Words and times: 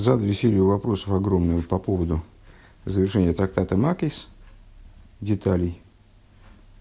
задали 0.00 0.32
серию 0.32 0.66
вопросов 0.66 1.10
огромную 1.10 1.62
по 1.62 1.78
поводу 1.78 2.22
завершения 2.84 3.32
трактата 3.32 3.76
Макис, 3.76 4.28
деталей 5.20 5.80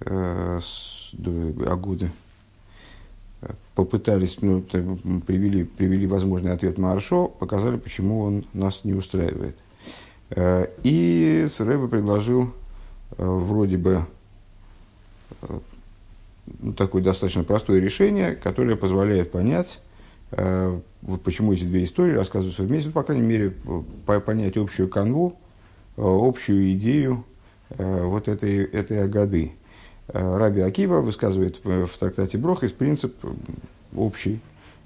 э, 0.02 0.60
с, 0.62 1.14
Агуды. 1.68 2.12
Попытались, 3.74 4.42
ну, 4.42 4.62
привели, 4.62 5.64
привели 5.64 6.06
возможный 6.06 6.52
ответ 6.52 6.78
Маршо, 6.78 7.28
показали, 7.28 7.78
почему 7.78 8.22
он 8.22 8.46
нас 8.54 8.84
не 8.84 8.94
устраивает. 8.94 9.58
Э, 10.32 10.68
и 10.84 11.48
Рэбе 11.60 11.88
предложил 11.88 12.54
э, 13.18 13.26
вроде 13.26 13.78
бы 13.78 14.06
ну, 16.60 16.74
такое 16.74 17.02
достаточно 17.02 17.44
простое 17.44 17.80
решение, 17.80 18.36
которое 18.36 18.76
позволяет 18.76 19.32
понять, 19.32 19.80
вот 21.02 21.24
почему 21.24 21.54
эти 21.54 21.64
две 21.64 21.84
истории 21.84 22.14
рассказываются 22.14 22.64
вместе, 22.64 22.90
по 22.90 23.04
крайней 23.04 23.26
мере, 23.26 23.54
понять 24.06 24.58
общую 24.58 24.90
канву, 24.90 25.38
э, 25.96 26.02
общую 26.04 26.74
идею 26.74 27.24
э, 27.70 28.04
вот 28.04 28.28
этой, 28.28 28.66
этой 28.66 29.04
агады. 29.04 29.54
Раби 30.12 30.62
Акива 30.62 31.02
высказывает 31.02 31.64
в 31.64 31.90
трактате 32.00 32.40
Брохис 32.40 32.72
принцип 32.72 33.16
общий, 33.96 34.40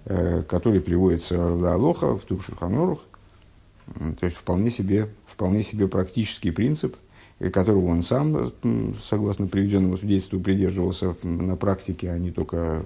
который 0.03 0.81
приводится 0.81 1.38
на 1.38 1.76
Алоха 1.76 2.17
в 2.17 2.23
Тушуханорух, 2.23 3.00
то 4.20 4.25
есть 4.25 4.36
вполне 4.36 4.70
себе, 4.70 5.08
вполне 5.25 5.64
себе 5.64 5.88
практический 5.88 6.52
принцип, 6.52 6.98
которого 7.53 7.86
он 7.86 8.03
сам, 8.03 8.52
согласно 9.02 9.48
приведенному 9.48 9.95
свидетельству, 9.95 10.41
придерживался 10.41 11.16
на 11.23 11.55
практике, 11.55 12.11
а 12.11 12.17
не 12.17 12.31
только 12.31 12.86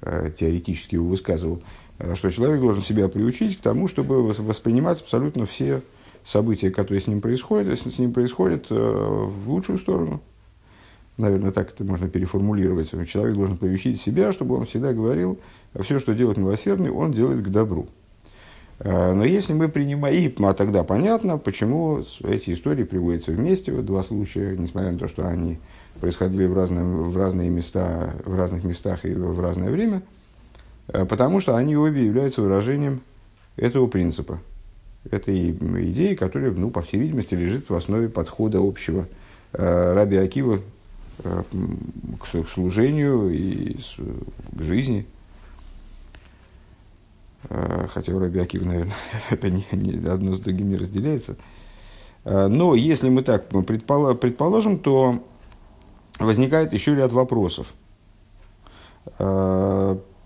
теоретически 0.00 0.96
его 0.96 1.06
высказывал– 1.06 1.62
Э, 1.72 1.85
что 2.14 2.30
человек 2.30 2.60
должен 2.60 2.82
себя 2.82 3.08
приучить 3.08 3.58
к 3.58 3.62
тому, 3.62 3.88
чтобы 3.88 4.22
воспринимать 4.22 5.00
абсолютно 5.00 5.46
все 5.46 5.82
события, 6.24 6.70
которые 6.70 7.00
с 7.00 7.06
ним 7.06 7.20
происходят, 7.20 7.80
с 7.80 7.98
ним 7.98 8.12
происходят, 8.12 8.66
э, 8.70 8.74
в 8.74 9.48
лучшую 9.48 9.78
сторону. 9.78 10.20
Наверное, 11.16 11.52
так 11.52 11.72
это 11.72 11.84
можно 11.84 12.08
переформулировать. 12.08 12.90
Человек 13.08 13.36
должен 13.36 13.56
приучить 13.56 14.00
себя, 14.00 14.32
чтобы 14.32 14.56
он 14.56 14.66
всегда 14.66 14.92
говорил, 14.92 15.38
все, 15.80 15.98
что 15.98 16.14
делает 16.14 16.36
милосердный, 16.36 16.90
он 16.90 17.12
делает 17.12 17.42
к 17.42 17.48
добру. 17.48 17.88
Э, 18.80 19.14
но 19.14 19.24
если 19.24 19.54
мы 19.54 19.68
принимаем, 19.68 20.34
а 20.44 20.52
тогда 20.52 20.84
понятно, 20.84 21.38
почему 21.38 22.02
эти 22.24 22.52
истории 22.52 22.84
приводятся 22.84 23.30
вместе, 23.30 23.72
вот 23.72 23.86
два 23.86 24.02
случая, 24.02 24.56
несмотря 24.58 24.92
на 24.92 24.98
то, 24.98 25.06
что 25.06 25.26
они 25.26 25.60
происходили 26.00 26.44
в, 26.44 26.54
разном, 26.54 27.10
в 27.10 27.16
разные 27.16 27.48
места, 27.48 28.14
в 28.26 28.34
разных 28.34 28.64
местах 28.64 29.06
и 29.06 29.14
в 29.14 29.40
разное 29.40 29.70
время– 29.70 30.02
Э, 30.12 30.15
потому 30.86 31.40
что 31.40 31.56
они 31.56 31.76
обе 31.76 32.04
являются 32.04 32.42
выражением 32.42 33.00
этого 33.56 33.86
принципа, 33.86 34.40
этой 35.10 35.50
идеи, 35.50 36.14
которая, 36.14 36.50
ну, 36.52 36.70
по 36.70 36.82
всей 36.82 36.98
видимости, 36.98 37.34
лежит 37.34 37.68
в 37.70 37.74
основе 37.74 38.08
подхода 38.08 38.58
общего 38.60 39.08
э, 39.52 39.92
Раби 39.92 40.16
Акива 40.16 40.60
э, 41.24 41.42
к 42.20 42.48
служению 42.48 43.30
и 43.30 43.78
к 44.52 44.62
жизни. 44.62 45.06
Хотя 47.48 48.12
у 48.12 48.18
Раби 48.18 48.40
Акива, 48.40 48.64
наверное, 48.64 48.94
это 49.30 49.50
не, 49.50 49.64
не, 49.72 50.04
одно 50.08 50.34
с 50.34 50.40
другим 50.40 50.70
не 50.70 50.76
разделяется. 50.76 51.36
Но 52.24 52.74
если 52.74 53.08
мы 53.08 53.22
так 53.22 53.48
предположим, 53.48 54.80
то 54.80 55.24
возникает 56.18 56.72
еще 56.72 56.96
ряд 56.96 57.12
вопросов 57.12 57.72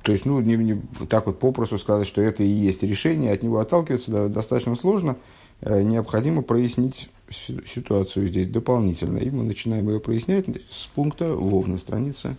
то 0.03 0.12
есть, 0.12 0.25
ну, 0.25 0.41
не, 0.41 0.56
не, 0.56 0.81
так 1.09 1.27
вот 1.27 1.39
попросту 1.39 1.79
сказать, 1.79 2.06
что 2.06 2.23
это 2.23 2.43
и 2.43 2.48
есть 2.48 2.83
решение, 2.83 3.33
от 3.33 3.43
него 3.43 3.59
отталкиваться 3.59 4.11
да, 4.11 4.29
достаточно 4.29 4.75
сложно. 4.75 5.17
Э, 5.61 5.83
необходимо 5.83 6.43
прояснить 6.43 7.11
ситуацию 7.31 8.28
здесь 8.28 8.48
дополнительно. 8.48 9.19
И 9.19 9.31
мы 9.31 9.45
начинаем 9.45 9.89
ее 9.89 10.01
прояснять 10.01 10.47
с 10.71 10.87
пункта 10.87 11.34
ВОВ 11.34 11.67
на 11.67 11.78
странице 11.78 12.37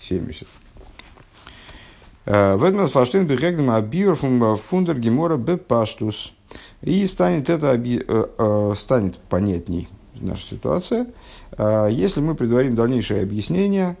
70. 0.00 0.48
Э, 2.26 2.56
Ведман 2.58 2.88
фаштейн 2.88 3.26
бегегнем 3.26 3.70
абиор 3.70 4.16
фундер 4.16 4.98
гемора 4.98 5.36
бепаштус. 5.36 6.32
И 6.82 7.06
станет 7.06 7.50
это 7.50 7.72
оби, 7.72 8.02
э, 8.06 8.26
э, 8.38 8.74
станет 8.76 9.18
понятней 9.18 9.88
наша 10.14 10.46
ситуация, 10.46 11.08
если 11.58 12.20
мы 12.20 12.36
предварим 12.36 12.76
дальнейшее 12.76 13.22
объяснение 13.22 13.96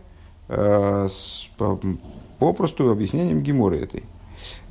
попросту 2.38 2.90
объяснением 2.90 3.42
Геморы 3.42 3.80
этой. 3.80 4.04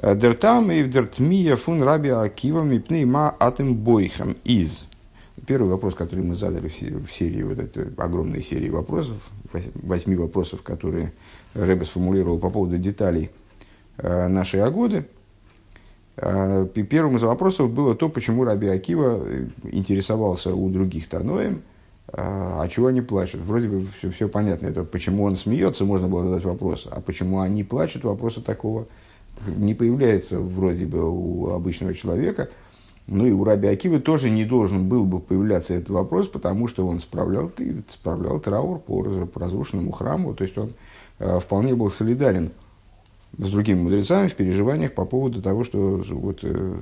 Дертам 0.01 0.71
и 0.71 0.83
дертмия 0.83 1.55
фун 1.55 1.81
раби 1.81 2.09
Акива 2.09 2.63
мипней 2.63 3.05
ма 3.05 3.35
атем 3.39 3.75
бойхам 3.75 4.35
из. 4.43 4.85
Первый 5.47 5.69
вопрос, 5.69 5.95
который 5.95 6.23
мы 6.23 6.35
задали 6.35 6.67
в 6.67 7.11
серии, 7.11 7.43
вот 7.43 7.59
этой 7.59 7.93
огромной 7.97 8.41
серии 8.41 8.69
вопросов, 8.69 9.17
восьми 9.51 10.15
вопросов, 10.15 10.61
которые 10.61 11.11
Рэбе 11.53 11.85
сформулировал 11.85 12.37
по 12.37 12.49
поводу 12.49 12.77
деталей 12.77 13.29
э, 13.97 14.27
нашей 14.27 14.63
Агоды. 14.63 15.07
Э, 16.15 16.65
первым 16.89 17.17
из 17.17 17.23
вопросов 17.23 17.71
было 17.71 17.95
то, 17.95 18.09
почему 18.09 18.43
Раби 18.43 18.67
Акива 18.67 19.25
интересовался 19.63 20.53
у 20.53 20.69
других 20.69 21.09
Таноем– 21.09 21.61
а, 22.15 22.61
а 22.61 22.69
чего 22.69 22.87
они 22.87 23.01
плачут? 23.01 23.41
Вроде 23.41 23.67
бы 23.67 23.87
все, 23.97 24.09
все 24.09 24.29
понятно. 24.29 24.67
Это 24.67 24.83
почему 24.83 25.23
он 25.23 25.35
смеется, 25.35 25.83
можно 25.83 26.07
было 26.07 26.23
задать 26.23 26.45
вопрос. 26.45 26.87
А 26.89 27.01
почему 27.01 27.39
они 27.39 27.63
плачут, 27.63 28.03
вопроса 28.03 28.41
такого 28.41 28.87
не 29.47 29.73
появляется 29.73 30.39
вроде 30.39 30.85
бы 30.85 31.01
у 31.03 31.49
обычного 31.49 31.93
человека. 31.95 32.49
Ну 33.07 33.25
и 33.25 33.31
у 33.31 33.43
Раби 33.43 33.67
Акивы 33.67 33.99
тоже 33.99 34.29
не 34.29 34.45
должен 34.45 34.87
был 34.87 35.05
бы 35.05 35.19
появляться 35.19 35.73
этот 35.73 35.89
вопрос, 35.89 36.27
потому 36.27 36.67
что 36.67 36.87
он 36.87 36.99
справлял, 36.99 37.51
справлял 37.91 38.39
траур 38.39 38.79
по 38.79 39.03
разрушенному 39.35 39.91
храму. 39.91 40.35
То 40.35 40.43
есть 40.43 40.57
он 40.57 40.73
э, 41.19 41.39
вполне 41.39 41.75
был 41.75 41.89
солидарен 41.89 42.51
с 43.37 43.49
другими 43.49 43.81
мудрецами 43.81 44.27
в 44.27 44.35
переживаниях 44.35 44.93
по 44.93 45.03
поводу 45.05 45.41
того, 45.41 45.63
что 45.63 46.03
вот 46.11 46.39
э, 46.43 46.75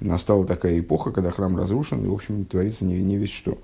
настала 0.00 0.46
такая 0.46 0.80
эпоха, 0.80 1.12
когда 1.12 1.30
храм 1.30 1.56
разрушен, 1.56 2.02
и, 2.04 2.08
в 2.08 2.14
общем, 2.14 2.44
творится 2.46 2.86
не, 2.86 3.00
не 3.02 3.18
весь 3.18 3.30
что. 3.30 3.58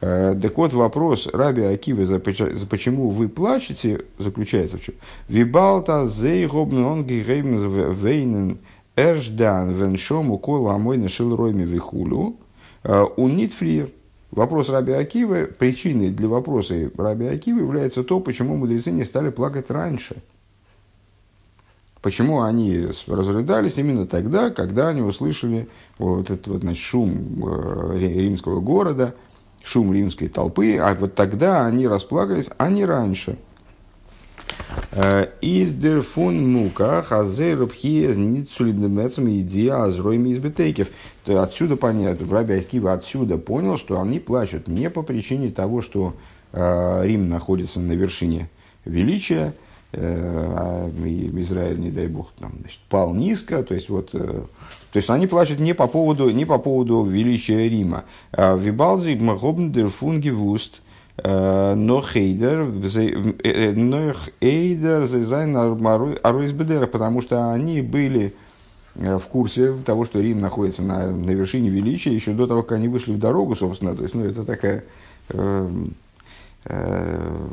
Э, 0.00 0.34
так 0.40 0.56
вот, 0.56 0.72
вопрос 0.72 1.28
Раби 1.32 1.62
Акивы, 1.62 2.06
за, 2.06 2.18
почему 2.18 3.10
вы 3.10 3.28
плачете, 3.28 4.04
заключается 4.18 4.78
в 4.78 4.82
чем? 4.82 4.94
Вибалта 5.28 6.06
зейгобн 6.06 6.84
он 6.84 7.04
вейнен 7.04 8.58
эрждан 8.96 9.72
веншом 9.72 10.30
укола 10.30 10.74
амойна 10.74 11.08
шилройми 11.08 11.64
вихулю 11.64 12.36
э, 12.84 13.02
унит 13.16 13.52
фриер. 13.52 13.90
Вопрос 14.30 14.70
Раби 14.70 14.92
Акивы, 14.92 15.44
причиной 15.46 16.08
для 16.08 16.26
вопроса 16.26 16.90
Раби 16.96 17.26
Акивы 17.26 17.60
является 17.60 18.02
то, 18.02 18.18
почему 18.18 18.56
мудрецы 18.56 18.90
не 18.90 19.04
стали 19.04 19.28
плакать 19.28 19.70
раньше. 19.70 20.16
Почему 22.00 22.40
они 22.40 22.86
разрыдались 23.06 23.76
именно 23.76 24.06
тогда, 24.06 24.50
когда 24.50 24.88
они 24.88 25.02
услышали 25.02 25.68
вот 25.98 26.30
этот 26.30 26.48
вот, 26.48 26.62
значит, 26.62 26.82
шум 26.82 27.44
э, 27.46 27.98
римского 27.98 28.60
города– 28.60 29.14
шум 29.64 29.92
римской 29.92 30.28
толпы, 30.28 30.76
а 30.78 30.94
вот 30.94 31.14
тогда 31.14 31.66
они 31.66 31.86
расплакались, 31.86 32.50
а 32.58 32.68
не 32.68 32.84
раньше. 32.84 33.36
Э, 34.90 35.28
из 35.40 35.72
дерфун 35.72 36.52
мука 36.52 37.02
хазер 37.02 37.66
пхиез 37.66 38.16
ницулибнемецам 38.16 39.30
идея 39.30 39.84
азройми 39.84 40.32
избетейкев. 40.32 40.88
Отсюда 41.26 41.76
понятно, 41.76 42.26
Раби 42.30 42.54
Акива 42.54 42.92
отсюда 42.92 43.38
понял, 43.38 43.76
что 43.76 44.00
они 44.00 44.20
плачут 44.20 44.68
не 44.68 44.90
по 44.90 45.02
причине 45.02 45.50
того, 45.50 45.80
что 45.80 46.14
э, 46.52 47.00
Рим 47.04 47.28
находится 47.28 47.80
на 47.80 47.92
вершине 47.92 48.50
величия, 48.84 49.54
а 49.94 50.90
Израиль, 51.04 51.78
не 51.78 51.90
дай 51.90 52.06
бог, 52.06 52.32
там, 52.38 52.52
значит, 52.60 52.80
пал 52.88 53.14
низко, 53.14 53.62
то 53.62 53.74
есть 53.74 53.88
вот 53.88 54.14
то 54.92 54.98
есть 54.98 55.08
они 55.08 55.26
плачут 55.26 55.58
не 55.58 55.72
по 55.72 55.86
поводу, 55.86 56.28
не 56.30 56.44
по 56.44 56.58
поводу 56.58 57.02
величия 57.02 57.68
Рима. 57.68 58.04
А, 58.30 58.56
Вибалзи 58.56 59.14
махобндер 59.14 59.88
фунгевуст, 59.88 60.82
э, 61.16 61.74
но 61.74 62.02
хейдер, 62.02 62.60
э, 62.60 63.32
э, 63.42 63.72
но 63.72 64.12
хейдер 64.40 65.06
зайзайн 65.06 65.56
аруизбедера, 66.22 66.86
потому 66.86 67.22
что 67.22 67.52
они 67.52 67.80
были 67.80 68.34
в 68.94 69.22
курсе 69.30 69.72
того, 69.86 70.04
что 70.04 70.20
Рим 70.20 70.42
находится 70.42 70.82
на, 70.82 71.10
на 71.10 71.30
вершине 71.30 71.70
величия 71.70 72.12
еще 72.12 72.34
до 72.34 72.46
того, 72.46 72.62
как 72.62 72.72
они 72.72 72.88
вышли 72.88 73.14
в 73.14 73.18
дорогу, 73.18 73.56
собственно. 73.56 73.96
То 73.96 74.02
есть, 74.02 74.14
ну, 74.14 74.26
это 74.26 74.44
такая 74.44 74.84
э, 75.30 75.70
э, 76.66 77.48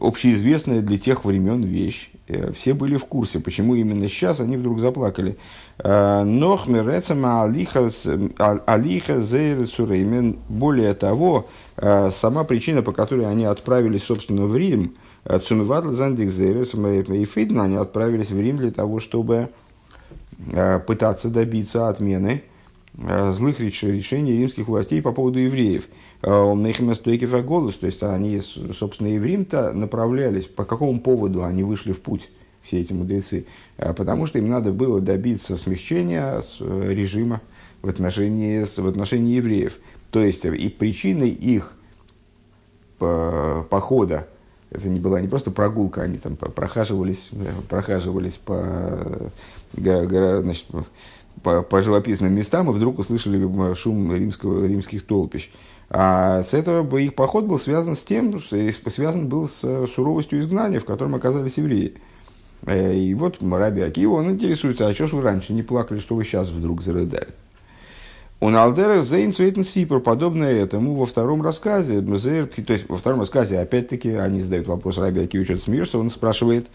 общеизвестная 0.00 0.80
для 0.82 0.98
тех 0.98 1.24
времен 1.24 1.62
вещь. 1.62 2.10
Э, 2.28 2.52
все 2.52 2.74
были 2.74 2.96
в 2.96 3.04
курсе, 3.06 3.40
почему 3.40 3.74
именно 3.74 4.08
сейчас 4.08 4.40
они 4.40 4.56
вдруг 4.56 4.80
заплакали. 4.80 5.36
Э, 5.78 6.22
Нохмерецама 6.24 7.42
алиха 7.44 9.20
зейрецуреймен. 9.20 10.38
Более 10.48 10.94
того, 10.94 11.48
э, 11.76 12.10
сама 12.12 12.44
причина, 12.44 12.82
по 12.82 12.92
которой 12.92 13.26
они 13.26 13.44
отправились, 13.44 14.04
собственно, 14.04 14.46
в 14.46 14.56
Рим, 14.56 14.94
Цумиватл 15.46 15.90
Зандик 15.90 16.30
Зейрес 16.30 16.74
и 16.74 17.24
Фейдна, 17.26 17.64
они 17.64 17.76
отправились 17.76 18.30
в 18.30 18.40
Рим 18.40 18.56
для 18.56 18.70
того, 18.70 19.00
чтобы 19.00 19.50
пытаться 20.86 21.28
добиться 21.28 21.90
отмены 21.90 22.42
злых 22.94 23.60
решений 23.60 24.38
римских 24.38 24.66
властей 24.66 25.02
по 25.02 25.12
поводу 25.12 25.38
евреев. 25.38 25.88
Нехместойкев 26.22 27.44
голос, 27.44 27.76
то 27.76 27.86
есть 27.86 28.02
они, 28.02 28.40
собственно, 28.40 29.08
Рим-то 29.08 29.72
направлялись, 29.72 30.46
по 30.46 30.64
какому 30.64 31.00
поводу 31.00 31.44
они 31.44 31.62
вышли 31.62 31.92
в 31.92 32.00
путь, 32.00 32.30
все 32.62 32.78
эти 32.78 32.92
мудрецы, 32.92 33.46
потому 33.78 34.26
что 34.26 34.38
им 34.38 34.50
надо 34.50 34.72
было 34.72 35.00
добиться 35.00 35.56
смягчения 35.56 36.42
режима 36.60 37.40
в 37.80 37.88
отношении, 37.88 38.64
в 38.64 38.86
отношении 38.86 39.36
евреев. 39.36 39.78
То 40.10 40.22
есть 40.22 40.44
и 40.44 40.68
причиной 40.68 41.30
их 41.30 41.72
похода 42.98 44.28
это 44.70 44.88
не 44.88 45.00
была 45.00 45.20
не 45.22 45.28
просто 45.28 45.50
прогулка, 45.50 46.02
они 46.02 46.18
там 46.18 46.36
прохаживались, 46.36 47.30
прохаживались 47.68 48.36
по, 48.36 49.30
значит, 49.72 50.66
по, 51.42 51.62
по 51.62 51.82
живописным 51.82 52.34
местам 52.34 52.68
и 52.70 52.74
вдруг 52.74 52.98
услышали 52.98 53.74
шум 53.74 54.14
римского, 54.14 54.66
римских 54.66 55.06
толпищ. 55.06 55.50
А 55.92 56.44
с 56.44 56.54
этого 56.54 56.96
их 56.98 57.16
поход 57.16 57.46
был 57.46 57.58
связан 57.58 57.96
с 57.96 58.00
тем, 58.00 58.38
что 58.38 58.56
связан 58.90 59.28
был 59.28 59.48
с 59.48 59.86
суровостью 59.88 60.38
изгнания, 60.38 60.78
в 60.78 60.84
котором 60.84 61.16
оказались 61.16 61.58
евреи. 61.58 61.94
Э, 62.64 62.94
и 62.94 63.12
вот 63.14 63.42
Раби 63.42 63.82
Акива, 63.82 64.14
он 64.14 64.30
интересуется, 64.30 64.86
а 64.86 64.94
что 64.94 65.08
ж 65.08 65.12
вы 65.12 65.22
раньше 65.22 65.52
не 65.52 65.64
плакали, 65.64 65.98
что 65.98 66.14
вы 66.14 66.24
сейчас 66.24 66.48
вдруг 66.48 66.82
зарыдали? 66.82 67.28
У 68.38 68.48
Налдера 68.48 69.02
Зейн 69.02 69.32
Цвейтен 69.32 69.64
Сипер, 69.64 70.00
подобное 70.00 70.52
этому 70.62 70.94
во 70.94 71.06
втором 71.06 71.42
рассказе, 71.42 72.00
то 72.00 72.72
есть 72.72 72.88
во 72.88 72.96
втором 72.96 73.20
рассказе, 73.20 73.58
опять-таки, 73.58 74.12
они 74.12 74.40
задают 74.40 74.68
вопрос 74.68 74.96
Раби 74.96 75.20
Акиву, 75.20 75.44
что 75.44 75.56
ты 75.56 75.62
смеешься, 75.62 75.98
он 75.98 76.08
спрашивает, 76.10 76.68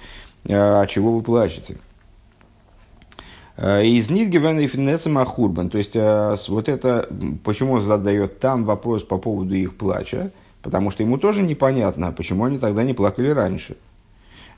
а 0.47 0.85
чего 0.85 1.15
вы 1.15 1.23
плачете? 1.23 1.77
Из 3.57 4.09
Нидгевен 4.09 4.59
и 4.59 4.67
Финецем 4.67 5.17
Ахурбан, 5.17 5.69
то 5.69 5.77
есть 5.77 5.95
вот 6.49 6.67
это, 6.67 7.07
почему 7.45 7.73
он 7.73 7.81
задает 7.81 8.39
там 8.39 8.65
вопрос 8.65 9.03
по 9.03 9.17
поводу 9.17 9.55
их 9.55 9.77
плача, 9.77 10.31
потому 10.61 10.91
что 10.91 11.03
ему 11.03 11.17
тоже 11.17 11.41
непонятно, 11.41 12.11
почему 12.11 12.43
они 12.43 12.59
тогда 12.59 12.83
не 12.83 12.93
плакали 12.93 13.29
раньше. 13.29 13.77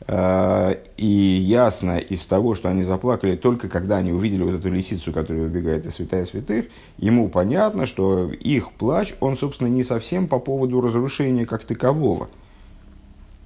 Э, 0.05 0.75
и 0.95 1.05
ясно 1.05 1.97
из 1.97 2.25
того, 2.25 2.55
что 2.55 2.69
они 2.69 2.83
заплакали 2.83 3.35
только 3.35 3.67
когда 3.67 3.97
они 3.97 4.11
увидели 4.11 4.43
вот 4.43 4.55
эту 4.55 4.69
лисицу, 4.69 5.11
которая 5.11 5.43
выбегает 5.43 5.85
из 5.85 5.95
святая 5.95 6.25
святых, 6.25 6.65
ему 6.97 7.29
понятно, 7.29 7.85
что 7.85 8.31
их 8.31 8.71
плач, 8.73 9.13
он, 9.19 9.37
собственно, 9.37 9.67
не 9.67 9.83
совсем 9.83 10.27
по 10.27 10.39
поводу 10.39 10.81
разрушения 10.81 11.45
как 11.45 11.63
такового. 11.63 12.29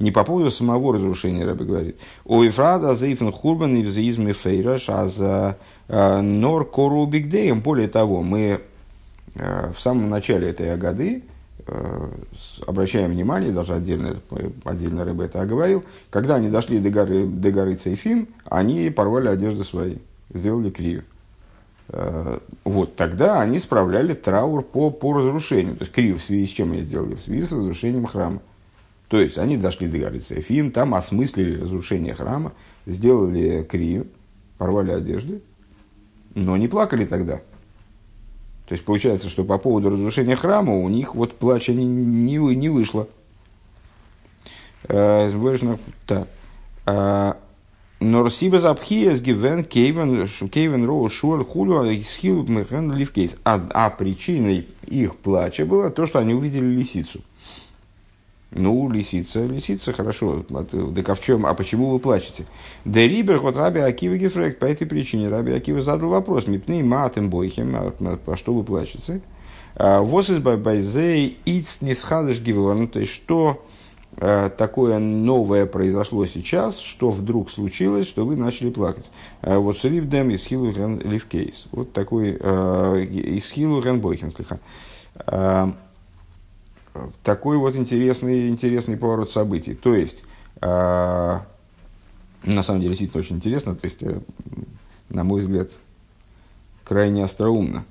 Не 0.01 0.11
по 0.11 0.23
поводу 0.23 0.49
самого 0.49 0.95
разрушения, 0.95 1.45
Рэбе 1.45 1.63
говорит. 1.63 1.97
У 2.25 2.41
Ефрада 2.41 2.95
заифн 2.95 3.29
хурбан 3.29 3.75
и 3.75 3.83
взаизм 3.83 4.33
фейраш, 4.33 4.89
а 4.89 5.05
за 5.05 5.57
э, 5.87 6.21
нор 6.21 6.69
кору 6.69 7.05
бигдеем. 7.05 7.61
Более 7.61 7.87
того, 7.87 8.23
мы 8.23 8.61
э, 9.35 9.71
в 9.75 9.79
самом 9.79 10.09
начале 10.09 10.49
этой 10.49 10.73
агады, 10.73 11.21
Э, 11.67 12.09
обращаем 12.65 13.11
внимание, 13.11 13.51
даже 13.51 13.75
отдельно, 13.75 14.17
отдельно 14.63 15.05
Рэбе 15.05 15.25
это 15.25 15.41
оговорил, 15.41 15.83
когда 16.09 16.35
они 16.35 16.49
дошли 16.49 16.79
до 16.79 16.89
горы, 16.89 17.27
до 17.27 17.51
горы 17.51 17.75
Цейфим, 17.75 18.27
они 18.45 18.89
порвали 18.89 19.27
одежды 19.27 19.63
свои, 19.63 19.97
сделали 20.33 20.71
крию. 20.71 21.03
Вот 22.63 22.95
тогда 22.95 23.41
они 23.41 23.59
справляли 23.59 24.13
траур 24.13 24.63
по, 24.63 24.91
по 24.91 25.13
разрушению. 25.13 25.75
То 25.75 25.83
есть 25.83 25.91
крию 25.91 26.17
в 26.17 26.23
связи 26.23 26.47
с 26.47 26.49
чем 26.49 26.71
они 26.71 26.81
сделали? 26.81 27.15
В 27.15 27.21
связи 27.21 27.43
с 27.43 27.51
разрушением 27.51 28.05
храма. 28.05 28.41
То 29.11 29.19
есть 29.19 29.37
они 29.37 29.57
дошли 29.57 29.89
до 29.89 29.97
горы 29.99 30.19
Цейфим, 30.19 30.71
там 30.71 30.95
осмыслили 30.95 31.59
разрушение 31.59 32.13
храма, 32.13 32.53
сделали 32.85 33.61
крию, 33.69 34.07
порвали 34.57 34.91
одежды, 34.91 35.41
но 36.33 36.55
не 36.55 36.69
плакали 36.69 37.03
тогда. 37.03 37.41
То 38.67 38.73
есть 38.73 38.85
получается, 38.85 39.27
что 39.27 39.43
по 39.43 39.57
поводу 39.57 39.89
разрушения 39.89 40.37
храма 40.37 40.77
у 40.77 40.87
них 40.87 41.13
вот 41.13 41.37
плача 41.37 41.73
не, 41.73 41.83
не, 41.83 42.37
не 42.37 42.69
вышло. 42.69 43.09
Э. 44.87 45.29
Э, 46.85 47.33
Норсиба 47.99 48.61
запхия 48.61 49.13
с 49.13 49.21
гивен 49.21 49.65
кейвен 49.65 50.25
кейвен 50.49 50.85
роу 50.85 51.09
шуаль 51.09 51.43
хулю 51.43 51.81
а 51.81 52.03
схил 52.03 52.47
мехен 52.47 52.93
ливкейс. 52.93 53.35
А, 53.43 53.61
а 53.71 53.89
причиной 53.89 54.69
их 54.87 55.17
плача 55.17 55.65
было 55.65 55.89
то, 55.89 56.05
что 56.05 56.19
они 56.19 56.33
увидели 56.33 56.65
лисицу. 56.65 57.19
Ну, 58.53 58.89
лисица, 58.89 59.45
лисица, 59.45 59.93
хорошо. 59.93 60.43
Так 60.43 61.09
а 61.09 61.15
в 61.15 61.21
чем? 61.21 61.45
А 61.45 61.53
почему 61.53 61.89
вы 61.89 61.99
плачете? 61.99 62.45
Да 62.83 62.99
рибер 62.99 63.39
вот 63.39 63.55
Раби 63.55 63.79
Акива 63.79 64.17
Гефрект. 64.17 64.59
По 64.59 64.65
этой 64.65 64.85
причине 64.85 65.29
Раби 65.29 65.53
Акива 65.53 65.81
задал 65.81 66.09
вопрос. 66.09 66.47
Мипны 66.47 66.83
матем 66.83 67.29
бойхем. 67.29 67.73
А, 67.75 67.93
а 68.27 68.35
что 68.35 68.53
вы 68.53 68.65
плачете? 68.65 69.21
А, 69.75 70.01
Вос 70.01 70.29
из 70.29 70.39
байзей 70.39 71.37
иц 71.45 71.77
нисхадыш 71.79 72.41
гиворн. 72.41 72.89
То 72.89 72.99
есть, 72.99 73.13
что 73.13 73.63
а, 74.17 74.49
такое 74.49 74.99
новое 74.99 75.65
произошло 75.65 76.25
сейчас, 76.25 76.77
что 76.77 77.09
вдруг 77.09 77.51
случилось, 77.51 78.05
что 78.05 78.25
вы 78.25 78.35
начали 78.35 78.69
плакать. 78.69 79.11
Вот 79.41 79.77
сривдем 79.77 80.29
из 80.29 80.43
хилу 80.43 80.71
ливкейс. 80.71 81.69
Вот 81.71 81.93
такой 81.93 82.31
из 82.31 83.49
хилу 83.49 83.81
ренбойхен 83.81 84.29
слегка 84.31 84.59
такой 87.23 87.57
вот 87.57 87.75
интересный, 87.75 88.49
интересный 88.49 88.97
поворот 88.97 89.31
событий. 89.31 89.73
То 89.75 89.95
есть, 89.95 90.23
э, 90.61 91.39
на 92.43 92.63
самом 92.63 92.81
деле, 92.81 92.91
действительно 92.91 93.19
очень 93.19 93.35
интересно, 93.37 93.75
то 93.75 93.85
есть, 93.85 94.03
э, 94.03 94.19
на 95.09 95.23
мой 95.23 95.41
взгляд, 95.41 95.69
крайне 96.83 97.23
остроумно. 97.23 97.85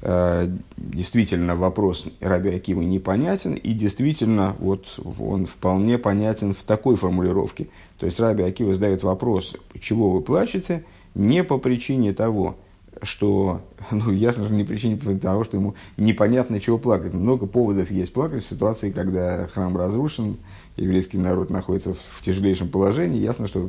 Э, 0.00 0.48
действительно, 0.76 1.54
вопрос 1.54 2.06
Раби 2.20 2.50
Акимы 2.50 2.84
непонятен, 2.84 3.54
и 3.54 3.72
действительно, 3.72 4.56
вот 4.58 4.98
он 5.20 5.46
вполне 5.46 5.96
понятен 5.98 6.54
в 6.54 6.62
такой 6.62 6.96
формулировке. 6.96 7.68
То 7.98 8.06
есть, 8.06 8.18
Раби 8.18 8.42
Акива 8.42 8.74
задает 8.74 9.04
вопрос, 9.04 9.56
чего 9.80 10.10
вы 10.10 10.20
плачете, 10.20 10.84
не 11.14 11.44
по 11.44 11.58
причине 11.58 12.12
того, 12.12 12.56
что, 13.02 13.62
ну, 13.90 14.10
ясно, 14.12 14.46
что 14.46 14.54
не 14.54 14.64
причине 14.64 14.96
того, 14.96 15.44
что 15.44 15.56
ему 15.56 15.74
непонятно, 15.96 16.60
чего 16.60 16.78
плакать. 16.78 17.12
Много 17.12 17.46
поводов 17.46 17.90
есть 17.90 18.12
плакать 18.12 18.44
в 18.44 18.48
ситуации, 18.48 18.90
когда 18.90 19.48
храм 19.48 19.76
разрушен, 19.76 20.36
еврейский 20.76 21.18
народ 21.18 21.50
находится 21.50 21.94
в 21.94 22.22
тяжелейшем 22.24 22.68
положении. 22.68 23.18
Ясно, 23.18 23.46
что 23.48 23.68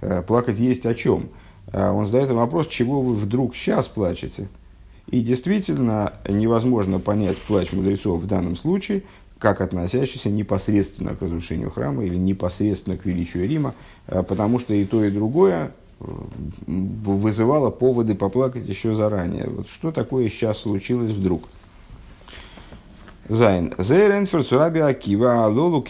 э, 0.00 0.22
плакать 0.22 0.58
есть 0.58 0.84
о 0.86 0.94
чем. 0.94 1.28
А 1.72 1.92
он 1.92 2.06
задает 2.06 2.30
вопрос, 2.30 2.66
чего 2.66 3.00
вы 3.00 3.14
вдруг 3.14 3.54
сейчас 3.54 3.88
плачете. 3.88 4.48
И 5.08 5.20
действительно 5.20 6.14
невозможно 6.28 6.98
понять 6.98 7.38
плач 7.38 7.72
мудрецов 7.72 8.22
в 8.22 8.26
данном 8.26 8.56
случае, 8.56 9.02
как 9.38 9.60
относящийся 9.60 10.30
непосредственно 10.30 11.16
к 11.16 11.22
разрушению 11.22 11.70
храма 11.70 12.04
или 12.04 12.14
непосредственно 12.14 12.96
к 12.96 13.04
величию 13.04 13.48
Рима, 13.48 13.74
э, 14.06 14.22
потому 14.22 14.58
что 14.58 14.74
и 14.74 14.84
то, 14.84 15.04
и 15.04 15.10
другое 15.10 15.72
вызывало 16.66 17.70
поводы 17.70 18.14
поплакать 18.14 18.68
еще 18.68 18.94
заранее. 18.94 19.48
Вот 19.48 19.68
что 19.68 19.92
такое 19.92 20.28
сейчас 20.28 20.58
случилось 20.58 21.10
вдруг? 21.10 21.44
Зайн. 23.28 23.72
Зейренфер 23.78 24.44
цураби 24.44 24.80
акива 24.80 25.44
алолу 25.44 25.84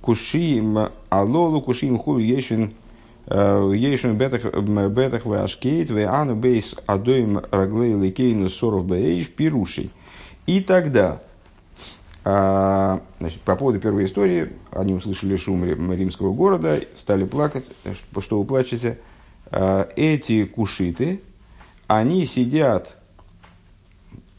кушим 0.00 0.78
алолу 1.08 1.62
кушим 1.62 1.98
хулу 1.98 2.18
ешвин 2.18 2.74
э, 3.26 3.72
ешвин 3.76 4.18
бетах 4.18 4.52
бетах 4.90 5.24
в 5.24 5.32
ашкейт 5.32 5.90
в 5.90 5.98
ану 5.98 6.34
бейс 6.34 6.74
адоим 6.86 7.40
раглей 7.52 7.94
ликейну 7.94 8.48
соров 8.48 8.86
бейш 8.86 9.28
пирушей. 9.28 9.90
И 10.46 10.60
тогда, 10.60 11.20
а, 12.24 13.02
значит, 13.20 13.40
по 13.42 13.54
поводу 13.54 13.78
первой 13.80 14.06
истории, 14.06 14.52
они 14.72 14.94
услышали 14.94 15.36
шум 15.36 15.64
римского 15.64 16.32
города, 16.32 16.80
стали 16.96 17.24
плакать. 17.24 17.70
Что 18.18 18.38
вы 18.38 18.44
плачете? 18.44 18.98
Э, 19.50 19.86
эти 19.96 20.44
кушиты, 20.44 21.22
они 21.86 22.26
сидят, 22.26 22.96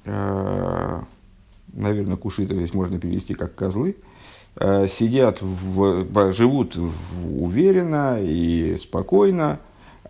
э, 0.06 1.00
наверное, 1.74 2.18
кушиты 2.18 2.56
здесь 2.56 2.74
можно 2.74 3.00
перевести 3.00 3.34
как 3.34 3.56
козлы, 3.56 3.98
э, 4.58 4.88
сидят, 4.88 5.42
в, 5.42 6.32
живут 6.32 6.78
уверенно 6.78 8.22
и 8.22 8.76
спокойно, 8.78 9.60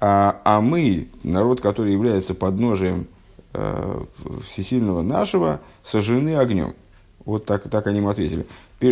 а, 0.02 0.42
а 0.44 0.62
мы, 0.62 1.10
народ, 1.24 1.62
который 1.62 1.92
является 1.94 2.34
подножием 2.34 3.08
всесильного 4.48 5.02
нашего, 5.02 5.60
сожжены 5.84 6.36
огнем. 6.38 6.76
Вот 7.26 7.46
так, 7.46 7.70
так 7.70 7.88
они 7.88 7.98
ему 7.98 8.10
ответили. 8.10 8.46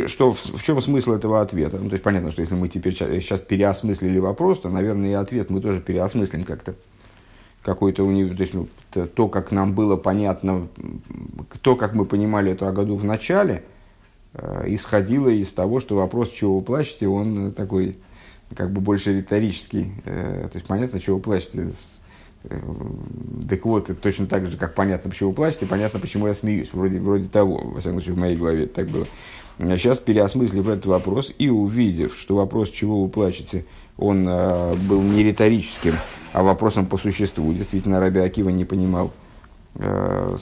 Что, 0.07 0.34
в, 0.34 0.38
в 0.38 0.63
чем 0.63 0.81
смысл 0.81 1.13
этого 1.13 1.41
ответа? 1.41 1.77
Ну, 1.77 1.89
то 1.89 1.93
есть 1.93 2.03
понятно, 2.03 2.31
что 2.31 2.41
если 2.41 2.55
мы 2.55 2.67
теперь 2.67 2.93
сейчас 2.93 3.39
переосмыслили 3.39 4.19
вопрос, 4.19 4.60
то, 4.60 4.69
наверное, 4.69 5.12
и 5.12 5.13
ответ 5.13 5.50
мы 5.50 5.62
тоже 5.62 5.79
переосмыслим 5.79 6.43
как-то. 6.43 6.75
Какой-то 7.62 8.03
у 8.03 8.12
него, 8.12 8.34
то 8.36 8.41
есть 8.41 8.53
ну, 8.53 8.67
то, 8.91 9.27
как 9.27 9.51
нам 9.51 9.74
было 9.74 9.98
понятно, 9.98 10.67
то, 11.62 11.75
как 11.75 11.93
мы 11.93 12.05
понимали 12.05 12.51
эту 12.51 12.72
году 12.72 12.96
в 12.96 13.03
начале, 13.03 13.63
э, 14.34 14.65
исходило 14.67 15.27
из 15.29 15.51
того, 15.51 15.79
что 15.79 15.96
вопрос, 15.96 16.31
чего 16.31 16.60
вы 16.60 16.63
плачете, 16.63 17.07
он 17.07 17.51
такой, 17.51 17.98
как 18.55 18.72
бы 18.72 18.79
больше 18.79 19.17
риторический. 19.17 19.91
Э, 20.05 20.48
то 20.50 20.57
есть 20.57 20.67
понятно, 20.67 21.00
чего 21.00 21.17
вы 21.17 21.22
плачете. 21.22 21.72
Так 22.44 23.65
вот, 23.65 23.89
точно 24.01 24.27
так 24.27 24.50
же, 24.50 24.58
как 24.58 24.74
понятно, 24.74 25.10
почему 25.10 25.29
вы 25.29 25.36
плачете, 25.36 25.65
понятно, 25.65 26.00
почему 26.00 26.27
я 26.27 26.34
смеюсь. 26.34 26.70
Вроде, 26.72 27.00
вроде 27.00 27.27
того, 27.27 27.58
во 27.58 27.79
всяком 27.79 28.00
случае, 28.00 28.15
в 28.15 28.20
моей 28.20 28.38
голове 28.38 28.63
это 28.65 28.75
так 28.75 28.88
было. 28.88 29.06
Сейчас, 29.60 29.98
переосмыслив 29.98 30.67
этот 30.67 30.86
вопрос 30.86 31.34
и 31.38 31.50
увидев, 31.50 32.15
что 32.17 32.36
вопрос, 32.36 32.70
чего 32.70 33.03
вы 33.03 33.10
плачете, 33.10 33.65
он 33.98 34.27
э, 34.27 34.75
был 34.88 35.01
не 35.01 35.24
риторическим, 35.24 35.96
а 36.32 36.44
вопросом 36.44 36.86
по 36.86 36.98
существу. 36.98 37.51
Действительно, 37.53 38.00
Раби 38.00 38.20
Акива 38.20 38.50
не 38.50 38.65
понимал, 38.65 39.12
э, 39.75 40.38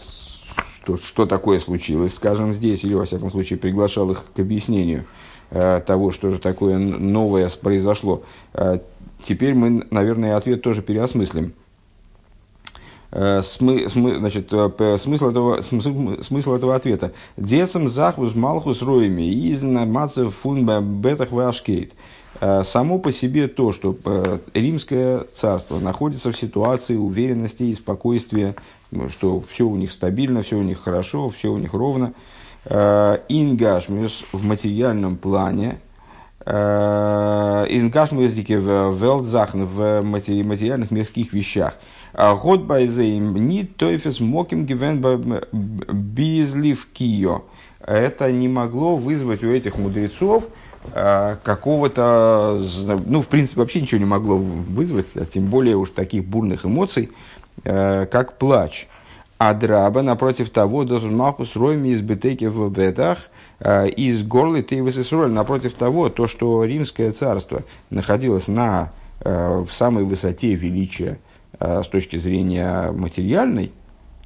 что, 0.76 0.98
что 0.98 1.26
такое 1.26 1.60
случилось, 1.60 2.14
скажем, 2.14 2.54
здесь, 2.54 2.84
или, 2.84 2.94
во 2.94 3.06
всяком 3.06 3.32
случае, 3.32 3.58
приглашал 3.58 4.12
их 4.12 4.26
к 4.36 4.40
объяснению 4.40 5.06
э, 5.52 5.82
того, 5.86 6.12
что 6.12 6.32
же 6.32 6.40
такое 6.40 6.78
новое 6.78 7.50
произошло. 7.62 8.24
Э, 8.54 8.80
теперь 9.24 9.54
мы, 9.54 9.88
наверное, 9.90 10.36
ответ 10.36 10.62
тоже 10.62 10.82
переосмыслим. 10.82 11.54
Э, 13.12 13.42
смы, 13.44 13.88
смы, 13.88 14.18
значит, 14.18 14.50
э, 14.52 14.98
смысл, 15.00 15.30
этого, 15.30 15.62
смысл, 15.62 16.22
смысл 16.22 16.54
этого 16.54 16.76
ответа. 16.76 17.12
Децам 17.38 17.88
захвус 17.88 18.36
малхус 18.36 18.82
роями 18.82 19.30
из 19.32 19.62
намацев 19.62 20.36
фун 20.36 20.66
бетах 21.02 21.32
вашкейт. 21.32 21.94
Э, 22.42 22.64
само 22.66 23.00
по 23.00 23.12
себе 23.12 23.48
то, 23.48 23.72
что 23.72 23.96
римское 24.54 25.26
царство 25.34 25.80
находится 25.80 26.32
в 26.32 26.38
ситуации 26.38 26.96
уверенности 26.96 27.64
и 27.64 27.74
спокойствия, 27.74 28.56
что 29.10 29.44
все 29.50 29.66
у 29.66 29.76
них 29.76 29.92
стабильно, 29.92 30.42
все 30.42 30.58
у 30.58 30.64
них 30.64 30.82
хорошо, 30.82 31.30
все 31.30 31.52
у 31.52 31.58
них 31.58 31.74
ровно. 31.74 32.14
Ингашмиус 32.68 34.26
в 34.32 34.44
материальном 34.44 35.18
плане, 35.18 35.78
Ингашмиус 36.48 38.32
в 38.32 39.04
велдзахн, 39.04 39.64
в 39.64 40.02
материальных 40.02 40.90
мирских 40.90 41.32
вещах– 41.32 41.76
Год 42.18 42.64
байзейм 42.64 43.36
ни 43.36 43.64
тойфес 43.64 44.22
моким 44.22 44.66
гивен 44.66 45.04
безлив 45.52 46.88
кио. 46.94 47.44
Это 47.86 48.32
не 48.32 48.48
могло 48.48 48.96
вызвать 48.96 49.44
у 49.44 49.50
этих 49.50 49.78
мудрецов 49.78 50.48
а, 50.94 51.38
какого-то, 51.44 52.62
ну, 53.06 53.22
в 53.22 53.28
принципе, 53.28 53.60
вообще 53.60 53.82
ничего 53.82 54.00
не 54.00 54.06
могло 54.06 54.38
вызвать, 54.38 55.16
а 55.16 55.26
тем 55.26 55.48
более 55.48 55.76
уж 55.76 55.90
таких 55.90 56.26
бурных 56.26 56.66
эмоций, 56.66 57.12
а, 57.64 58.06
как 58.06 58.38
плач. 58.38 58.88
А 59.38 59.54
драба, 59.54 60.02
напротив 60.02 60.50
того, 60.50 60.86
должен 60.86 61.16
Малхус 61.16 61.56
Ройми 61.56 61.92
из 61.92 62.02
Бетеки 62.02 62.46
в 62.46 62.70
Бетах, 62.70 63.20
а, 63.60 63.86
из 63.86 64.24
горлы 64.24 64.64
Тейвес 64.64 64.98
Исроль, 64.98 65.32
напротив 65.32 65.74
того, 65.74 66.10
то, 66.10 66.28
что 66.28 66.64
римское 66.64 67.12
царство 67.12 67.64
находилось 67.90 68.48
на, 68.48 68.92
в 69.22 69.68
самой 69.72 70.04
высоте 70.04 70.54
величия, 70.54 71.12
а 71.14 71.35
с 71.60 71.88
точки 71.88 72.18
зрения 72.18 72.92
материальной, 72.92 73.72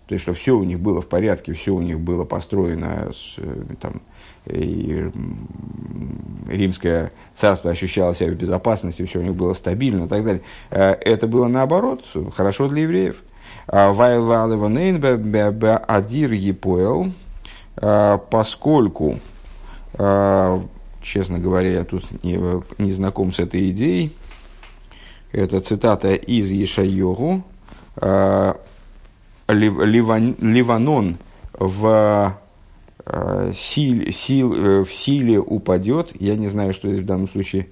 то 0.10 0.14
есть, 0.14 0.24
что 0.24 0.34
все 0.34 0.58
у 0.58 0.64
них 0.64 0.80
было 0.80 1.02
в 1.02 1.06
порядке, 1.06 1.54
все 1.54 1.72
у 1.72 1.82
них 1.82 2.00
было 2.00 2.26
построено, 2.26 3.12
с, 3.14 3.36
э, 3.38 3.76
там, 3.80 4.02
и 4.48 5.08
римское 6.48 7.12
царство 7.36 7.70
ощущало 7.70 8.16
себя 8.16 8.32
в 8.32 8.36
безопасности, 8.36 9.06
все 9.06 9.20
у 9.20 9.22
них 9.22 9.36
было 9.36 9.54
стабильно 9.54 10.06
и 10.06 10.08
так 10.08 10.26
далее. 10.26 10.42
Э, 10.72 10.94
это 10.94 11.28
было 11.28 11.48
наоборот, 11.48 12.04
хорошо 12.36 12.68
для 12.70 12.82
евреев. 12.82 13.22
А 13.68 13.92
Адир 15.88 16.32
Епоэл, 16.32 17.12
поскольку, 17.76 19.20
честно 21.04 21.38
говоря, 21.38 21.70
я 21.70 21.84
тут 21.84 22.24
не, 22.24 22.40
не 22.80 22.92
знаком 22.94 23.32
с 23.32 23.38
этой 23.38 23.70
идеей, 23.70 24.12
это 25.32 25.60
цитата 25.60 26.14
из 26.14 26.50
Ешайогу. 26.50 27.44
Э, 27.98 28.54
Ливанон 29.48 31.18
в, 31.54 32.38
э, 33.06 33.52
силе, 33.56 34.12
сил, 34.12 34.54
э, 34.54 34.84
в 34.84 34.94
силе 34.94 35.40
упадет. 35.40 36.12
Я 36.20 36.36
не 36.36 36.48
знаю, 36.48 36.74
что 36.74 36.92
здесь 36.92 37.04
в 37.04 37.08
данном 37.08 37.30
случае 37.30 37.68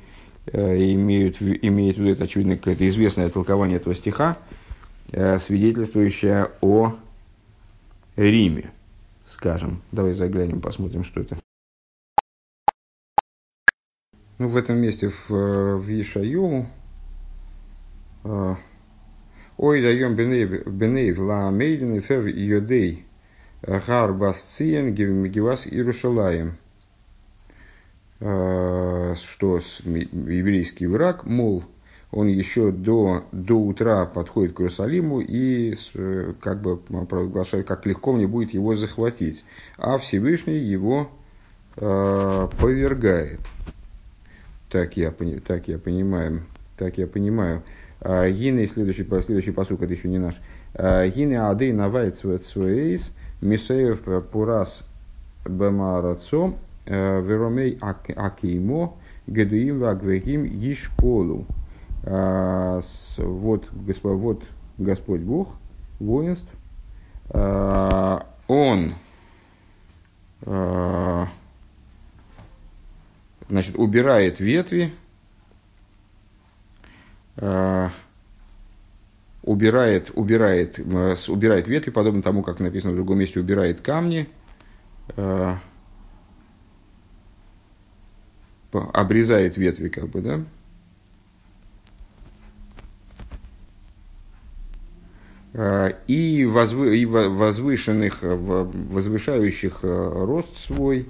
имеют, 0.49 1.41
имеет 1.41 1.97
в 1.97 1.99
виду, 1.99 2.11
это 2.11 2.23
очевидно 2.23 2.55
какое-то 2.55 2.87
известное 2.87 3.27
толкование 3.27 3.75
этого 3.77 3.93
стиха, 3.93 4.37
свидетельствующее 5.11 6.51
о 6.61 6.95
Риме, 8.15 8.71
скажем. 9.25 9.81
Давай 9.91 10.13
заглянем, 10.13 10.61
посмотрим, 10.61 11.03
что 11.03 11.19
это. 11.19 11.37
Ну, 14.39 14.47
в 14.47 14.55
этом 14.55 14.77
месте 14.77 15.09
в, 15.09 15.29
в 15.29 15.89
Ишайову 15.89 16.67
Ой, 19.57 19.81
даем 19.81 20.15
бенейв 20.15 21.19
ла 21.19 21.49
мейден 21.51 21.95
и 21.95 21.99
фев 21.99 22.25
йодей 22.27 23.05
гар 23.61 24.13
басциен 24.13 24.93
гивас 24.93 25.67
Иерушалаем. 25.67 26.57
Что 28.19 29.59
еврейский 29.83 30.87
враг, 30.87 31.25
мол, 31.25 31.63
он 32.11 32.27
еще 32.27 32.71
до, 32.71 33.25
до 33.31 33.55
утра 33.55 34.05
подходит 34.05 34.55
к 34.55 34.61
Иерусалиму 34.61 35.19
и 35.21 35.75
как 36.39 36.61
бы 36.61 36.77
провозглашает, 36.77 37.67
как 37.67 37.85
легко 37.85 38.13
мне 38.13 38.27
будет 38.27 38.53
его 38.53 38.75
захватить. 38.75 39.45
А 39.77 39.97
Всевышний 39.97 40.57
его 40.57 41.11
э, 41.75 42.47
повергает. 42.59 43.41
Так 44.69 44.97
я, 44.97 45.13
так 45.45 45.67
я 45.67 45.77
понимаю. 45.77 46.43
Так 46.77 46.97
я 46.97 47.07
понимаю. 47.07 47.63
А, 48.01 48.29
Гины, 48.29 48.67
следующий, 48.67 49.03
следующий 49.03 49.51
посук, 49.51 49.81
это 49.81 49.93
еще 49.93 50.07
не 50.07 50.19
наш. 50.19 50.35
А, 50.73 51.07
Гины 51.07 51.35
адей 51.35 51.71
навайт 51.71 52.15
свейс, 52.17 53.11
мисеев 53.41 54.01
пурас 54.31 54.79
бемарацо, 55.45 56.53
а, 56.85 57.21
веромей 57.21 57.77
акимо, 57.81 58.93
гедуим 59.25 59.79
вагвегим 59.79 60.45
ишполу. 60.45 61.45
Вот, 62.03 63.69
вот 63.73 64.43
Господь 64.77 65.21
Бог 65.21 65.49
воинств, 65.99 66.47
Он 68.47 68.93
значит, 73.49 73.75
убирает 73.75 74.39
ветви, 74.39 74.89
Э, 74.89 75.06
убирает, 79.47 80.11
убирает, 80.13 80.77
э, 80.77 81.15
убирает 81.29 81.67
ветви, 81.67 81.89
подобно 81.89 82.21
тому, 82.21 82.43
как 82.43 82.59
написано 82.59 82.91
в 82.91 82.95
другом 82.97 83.19
месте, 83.19 83.39
убирает 83.39 83.79
камни, 83.79 84.27
э, 85.15 85.55
обрезает 88.71 89.55
ветви, 89.55 89.87
как 89.87 90.09
бы, 90.09 90.21
да, 90.21 90.43
и, 96.07 96.45
возвы, 96.45 96.97
и 96.97 97.05
возвышенных, 97.05 98.19
возвышающих 98.21 99.79
рост 99.81 100.55
свой, 100.57 101.07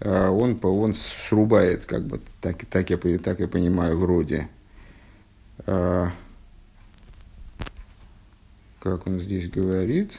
он, 0.00 0.58
он 0.62 0.94
срубает, 0.94 1.84
как 1.84 2.06
бы, 2.06 2.20
так, 2.40 2.64
так, 2.70 2.88
я, 2.88 2.96
так 3.18 3.40
я 3.40 3.48
понимаю, 3.48 3.98
вроде. 3.98 4.48
А, 5.66 6.10
как 8.78 9.06
он 9.06 9.20
здесь 9.20 9.48
говорит, 9.50 10.18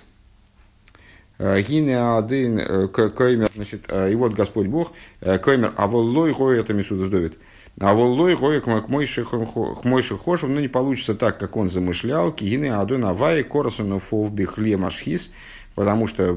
а, 1.40 1.60
Гине 1.62 2.00
один 2.18 2.60
э, 2.60 2.88
коймер, 2.88 3.50
значит, 3.56 3.86
а, 3.90 4.08
и 4.08 4.16
вот 4.16 4.34
Господь 4.34 4.68
Бог, 4.68 4.92
э, 5.22 5.40
коймер, 5.40 5.74
а 5.76 5.88
воллой 5.88 6.34
гой, 6.34 6.60
это 6.60 6.74
Мисуда 6.74 7.10
Довид, 7.10 7.38
а 7.80 7.94
воллой 7.94 8.36
гой 8.36 8.62
к 8.62 8.68
мойши 8.88 9.26
хошев, 9.26 10.50
ну 10.50 10.60
не 10.60 10.68
получится 10.68 11.16
так, 11.16 11.40
как 11.40 11.56
он 11.58 11.70
замышлял, 11.72 12.32
кигине 12.32 12.76
адон 12.76 13.06
авай 13.06 13.44
коросуну 13.44 14.00
фов 14.00 14.32
бихле 14.32 14.78
машхис, 14.78 15.32
потому 15.74 16.06
что 16.08 16.34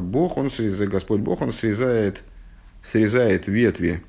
Бог, 0.00 0.38
он 0.38 0.50
срезает, 0.50 0.90
Господь 0.90 1.20
Бог, 1.20 1.42
он 1.42 1.52
срезает, 1.52 2.22
срезает 2.82 3.48
ветви 3.48 4.02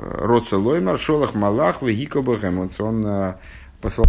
Роца 0.00 0.56
Лоймар, 0.56 0.98
Шолах 0.98 1.34
Малах, 1.34 1.82
Вегикобахем. 1.82 2.58
Он 2.58 3.34
послал 3.80 4.06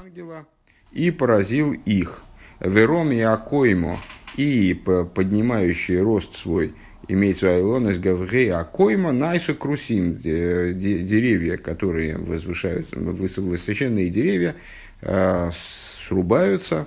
ангела 0.00 0.46
и 0.92 1.10
поразил 1.10 1.72
их. 1.72 2.22
Вером 2.60 3.12
и 3.12 3.20
Акоймо, 3.20 3.98
и 4.36 4.74
поднимающий 5.14 6.00
рост 6.00 6.36
свой, 6.36 6.74
имеется 7.06 7.50
Айлонес 7.50 7.98
Гаврей 7.98 8.50
Акоймо, 8.50 9.12
Крусим, 9.58 10.16
деревья, 10.16 11.56
которые 11.58 12.16
возвышаются, 12.16 12.98
высоченные 12.98 14.08
деревья, 14.08 14.56
э, 15.02 15.50
срубаются, 16.06 16.86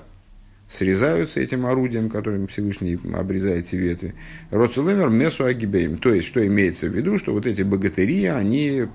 срезаются 0.69 1.39
этим 1.41 1.65
орудием, 1.65 2.09
которым 2.09 2.47
Всевышний 2.47 2.99
обрезает 3.13 3.65
эти 3.65 3.75
ветви. 3.75 4.13
Роцелемер 4.51 5.09
месу 5.09 5.45
агибеем. 5.45 5.97
То 5.97 6.13
есть, 6.13 6.27
что 6.27 6.45
имеется 6.45 6.87
в 6.87 6.93
виду, 6.95 7.17
что 7.17 7.33
вот 7.33 7.47
эти 7.47 7.63
богатыри, 7.63 8.25
они 8.25 8.85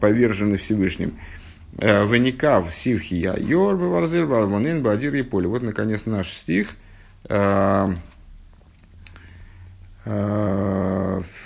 повержены 0.00 0.58
Всевышним. 0.58 1.14
Ваникав 1.78 2.74
сивхия 2.74 3.36
йор 3.38 3.76
баварзир 3.76 4.26
бавонин 4.26 4.82
бадир 4.82 5.14
и 5.14 5.22
поле. 5.22 5.48
Вот, 5.48 5.62
наконец, 5.62 6.04
наш 6.04 6.28
стих. 6.28 6.76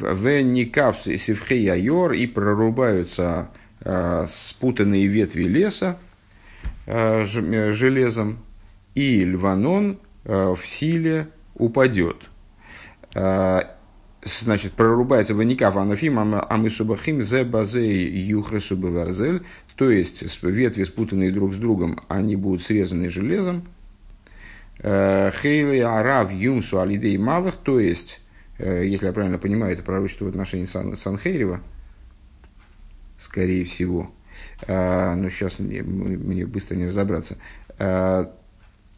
Веникав 0.00 0.96
сивхия 1.04 1.74
йор 1.74 2.12
и 2.12 2.26
прорубаются 2.26 3.50
спутанные 4.26 5.06
ветви 5.06 5.44
леса 5.44 5.98
железом, 6.86 8.38
и 8.94 9.24
Льванон 9.24 9.98
в 10.24 10.58
силе 10.64 11.28
упадет. 11.54 12.28
Значит, 14.24 14.72
прорубается 14.72 15.34
ваникав 15.34 15.76
анафим 15.76 16.18
амысубахим 16.18 17.22
зе 17.22 17.44
базей 17.44 18.08
юхресубаварзель, 18.08 19.44
то 19.76 19.90
есть 19.90 20.42
ветви, 20.42 20.84
спутанные 20.84 21.30
друг 21.30 21.52
с 21.52 21.56
другом, 21.56 22.00
они 22.08 22.34
будут 22.36 22.62
срезаны 22.62 23.10
железом. 23.10 23.68
Э, 24.78 25.30
Хейли 25.30 25.78
арав 25.78 26.32
юмсу 26.32 26.80
алидей 26.80 27.18
малых, 27.18 27.56
то 27.56 27.78
есть, 27.78 28.22
э, 28.58 28.86
если 28.86 29.06
я 29.06 29.12
правильно 29.12 29.38
понимаю, 29.38 29.74
это 29.74 29.82
пророчество 29.82 30.24
в 30.24 30.28
отношении 30.28 30.64
Сан, 30.64 30.96
Санхейрева, 30.96 31.60
скорее 33.18 33.64
всего, 33.64 34.10
э, 34.66 35.14
но 35.14 35.28
сейчас 35.30 35.58
мне, 35.58 35.82
мне 35.82 36.46
быстро 36.46 36.76
не 36.76 36.86
разобраться, 36.86 37.36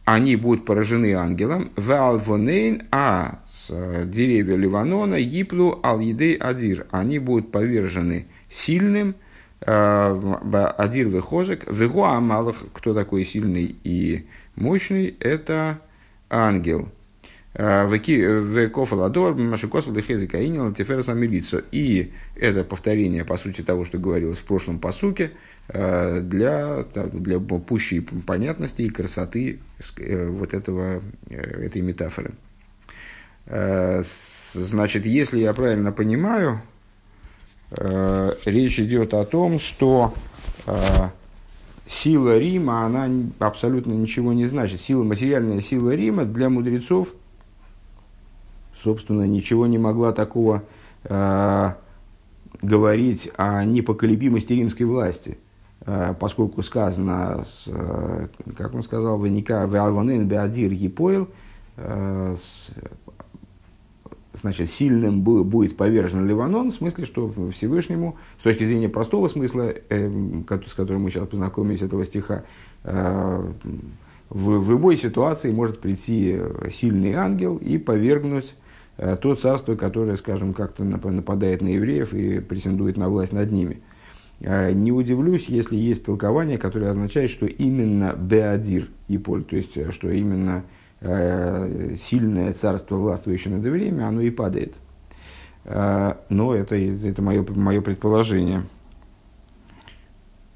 они 0.05 0.37
будут 0.37 0.65
поражены 0.65 1.15
ангелом, 1.15 1.71
валвонейн, 1.77 2.83
а 2.93 3.41
с 3.49 4.05
деревья 4.05 4.55
Ливанона, 4.55 5.15
Иплу 5.15 5.81
ал-едей 5.83 6.37
адир, 6.37 6.87
они 6.91 7.19
будут 7.19 7.51
повержены 7.51 8.27
сильным, 8.49 9.17
Э, 9.61 10.73
Адир 10.77 11.09
выхожек, 11.09 11.71
вегу 11.71 12.05
амалах, 12.05 12.57
кто 12.75 12.95
такой 12.95 13.25
сильный 13.25 13.77
и 13.85 14.27
мощный, 14.55 15.17
это 15.21 15.81
ангел. 16.29 16.89
И 21.73 22.13
это 22.35 22.65
повторение, 22.65 23.25
по 23.25 23.37
сути, 23.37 23.63
того, 23.63 23.85
что 23.85 23.99
говорилось 23.99 24.39
в 24.39 24.45
прошлом 24.45 24.79
посуке, 24.79 25.33
э, 25.69 26.21
для, 26.21 26.85
для 27.13 27.41
пущей 27.41 28.03
понятности 28.03 28.83
и 28.83 28.91
красоты 28.91 29.61
вот 29.99 30.55
этого, 30.55 31.01
этой 31.29 31.81
метафоры. 31.81 32.33
Значит, 33.47 35.07
если 35.07 35.39
я 35.39 35.55
правильно 35.55 35.93
понимаю, 35.93 36.61
Э, 37.71 38.33
речь 38.45 38.79
идет 38.79 39.15
о 39.15 39.25
том, 39.25 39.59
что 39.59 40.15
э, 40.67 40.77
сила 41.89 42.39
Рима, 42.39 42.85
она 42.85 43.09
абсолютно 43.39 43.93
ничего 43.93 44.33
не 44.33 44.47
значит. 44.47 44.81
Сила, 44.81 45.03
материальная 45.03 45.61
сила 45.61 45.95
Рима 45.95 46.25
для 46.25 46.49
мудрецов, 46.49 47.09
собственно, 48.83 49.27
ничего 49.27 49.67
не 49.67 49.79
могла 49.79 50.13
такого 50.13 50.63
э, 51.05 51.73
говорить 52.63 53.31
о 53.37 53.65
непоколебимости 53.65 54.53
римской 54.55 54.87
власти, 54.87 55.39
поскольку 56.19 56.63
сказано, 56.63 57.45
как 58.57 58.75
он 58.75 58.83
сказал, 58.83 59.23
«Веника 59.23 59.67
веалванен 59.67 60.27
беадир 60.27 60.73
епоил», 60.73 61.29
значит, 64.41 64.71
сильным 64.71 65.23
будет 65.23 65.77
повержен 65.77 66.27
Ливанон, 66.27 66.71
в 66.71 66.75
смысле, 66.75 67.05
что 67.05 67.33
Всевышнему, 67.53 68.17
с 68.41 68.43
точки 68.43 68.67
зрения 68.67 68.89
простого 68.89 69.29
смысла, 69.29 69.75
э, 69.89 70.11
с 70.67 70.75
которым 70.75 71.03
мы 71.03 71.11
сейчас 71.11 71.29
познакомились 71.29 71.83
этого 71.83 72.05
стиха, 72.05 72.45
э, 72.85 73.51
в, 74.29 74.59
в 74.59 74.71
любой 74.71 74.97
ситуации 74.97 75.53
может 75.53 75.81
прийти 75.81 76.39
сильный 76.73 77.15
ангел 77.15 77.57
и 77.57 77.79
повергнуть 77.79 78.47
э, 78.47 78.66
то 78.97 79.35
царство, 79.35 79.75
которое, 79.75 80.17
скажем, 80.17 80.55
как-то 80.55 80.85
нападает 80.85 81.61
на 81.63 81.69
евреев 81.69 82.15
и 82.15 82.41
претендует 82.41 82.97
на 82.97 83.09
власть 83.09 83.33
над 83.33 83.53
ними. 83.53 83.83
Э, 84.41 84.73
не 84.73 84.93
удивлюсь, 84.93 85.47
если 85.49 85.77
есть 85.77 86.05
толкование, 86.05 86.59
которое 86.59 86.91
означает, 86.91 87.31
что 87.31 87.47
именно 87.47 88.15
Беадир 88.15 88.89
и 89.09 89.19
Поль, 89.19 89.45
то 89.45 89.57
есть, 89.57 89.77
э, 89.77 89.91
что 89.93 90.11
именно 90.11 90.65
Э, 91.01 91.95
сильное 92.09 92.55
царство, 92.55 92.97
властвующее 92.97 93.55
над 93.55 93.65
евреями, 93.65 94.03
оно 94.03 94.23
и 94.23 94.31
падает. 94.31 94.75
Э, 95.65 96.15
но 96.31 96.55
это, 96.55 96.75
это 96.75 97.21
мое, 97.21 97.45
мое 97.55 97.83
предположение. 97.83 98.63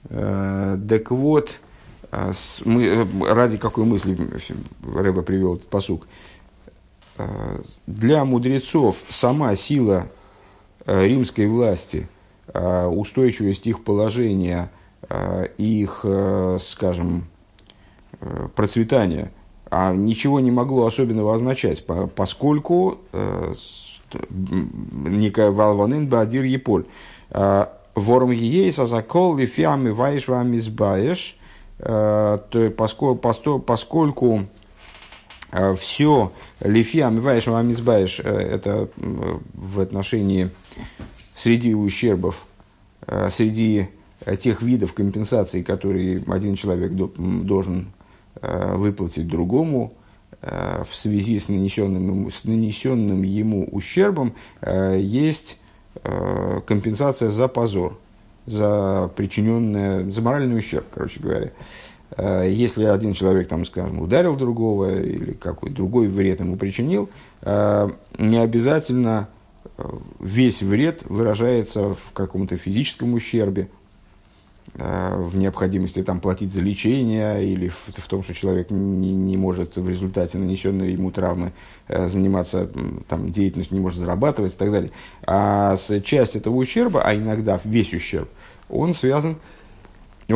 Э, 0.09 0.79
так 0.88 1.11
вот, 1.11 1.50
мы, 2.64 3.07
ради 3.29 3.57
какой 3.59 3.85
мысли 3.85 4.16
Рэба 4.83 5.22
привел 5.22 5.57
этот 5.57 5.68
посук. 5.68 6.09
Для 7.87 8.24
мудрецов 8.24 8.96
сама 9.09 9.54
сила 9.56 10.09
римской 10.87 11.46
власти, 11.46 12.09
устойчивость 12.52 13.66
их 13.66 13.85
положения, 13.85 14.70
их, 15.59 16.04
скажем, 16.59 17.26
процветания– 18.54 19.30
а 19.70 19.94
ничего 19.94 20.40
не 20.40 20.50
могло 20.50 20.87
особенного 20.87 21.35
означать, 21.35 21.87
поскольку 22.16 22.98
э, 23.12 23.54
Николай 24.28 25.50
Валванин 25.52 26.09
Бадир 26.09 26.44
Еполь. 26.44 26.85
Э, 27.30 27.66
Ворм 27.94 28.30
Ейса 28.30 28.87
закол 28.87 29.37
лифиами 29.37 29.90
вайшвами 29.90 30.56
э, 31.78 32.70
поскольку, 32.76 33.61
поскольку 33.61 34.42
все 35.76 36.32
лифиами 36.60 37.20
вайшвами 37.20 37.72
сбаешь, 37.72 38.20
это 38.20 38.88
в 38.96 39.80
отношении 39.80 40.50
среди 41.34 41.74
ущербов, 41.74 42.44
среди 43.30 43.88
тех 44.40 44.62
видов 44.62 44.94
компенсации, 44.94 45.62
которые 45.62 46.22
один 46.28 46.54
человек 46.54 46.92
должен 46.92 47.88
Э, 48.42 48.74
выплатить 48.74 49.26
другому 49.26 49.92
э, 50.40 50.84
в 50.88 50.94
связи 50.94 51.38
с 51.38 51.48
нанесенным, 51.48 52.30
с 52.30 52.44
нанесенным 52.44 53.22
ему 53.22 53.68
ущербом, 53.70 54.34
э, 54.62 54.98
есть 54.98 55.58
компенсация 56.66 57.30
за 57.30 57.48
позор, 57.48 57.98
за 58.46 59.10
причиненное, 59.16 60.08
за 60.08 60.22
моральный 60.22 60.56
ущерб, 60.56 60.86
короче 60.94 61.18
говоря. 61.18 61.50
Если 62.18 62.84
один 62.84 63.12
человек, 63.12 63.46
там, 63.48 63.64
скажем, 63.64 64.00
ударил 64.00 64.36
другого 64.36 65.00
или 65.00 65.32
какой 65.32 65.70
другой 65.70 66.08
вред 66.08 66.40
ему 66.40 66.56
причинил, 66.56 67.08
не 67.44 68.36
обязательно 68.36 69.28
весь 70.18 70.60
вред 70.62 71.02
выражается 71.04 71.94
в 71.94 72.12
каком-то 72.12 72.56
физическом 72.56 73.14
ущербе, 73.14 73.68
Э, 74.74 75.16
в 75.16 75.36
необходимости 75.36 76.00
там, 76.02 76.20
платить 76.20 76.52
за 76.52 76.60
лечение 76.60 77.44
или 77.44 77.68
в, 77.68 77.88
в 77.88 78.06
том, 78.06 78.22
что 78.22 78.34
человек 78.34 78.70
не, 78.70 79.12
не 79.12 79.36
может 79.36 79.76
в 79.76 79.88
результате 79.88 80.38
нанесенной 80.38 80.92
ему 80.92 81.10
травмы 81.10 81.52
э, 81.88 82.06
заниматься 82.06 82.70
там, 83.08 83.32
деятельностью, 83.32 83.76
не 83.76 83.82
может 83.82 83.98
зарабатывать 83.98 84.54
и 84.54 84.56
так 84.56 84.70
далее. 84.70 84.92
А 85.26 85.76
часть 86.04 86.36
этого 86.36 86.54
ущерба, 86.54 87.02
а 87.02 87.14
иногда 87.14 87.60
весь 87.64 87.92
ущерб, 87.92 88.28
он 88.68 88.94
связан, 88.94 89.36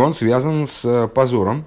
он 0.02 0.14
связан 0.14 0.66
с 0.66 1.09
позором, 1.14 1.64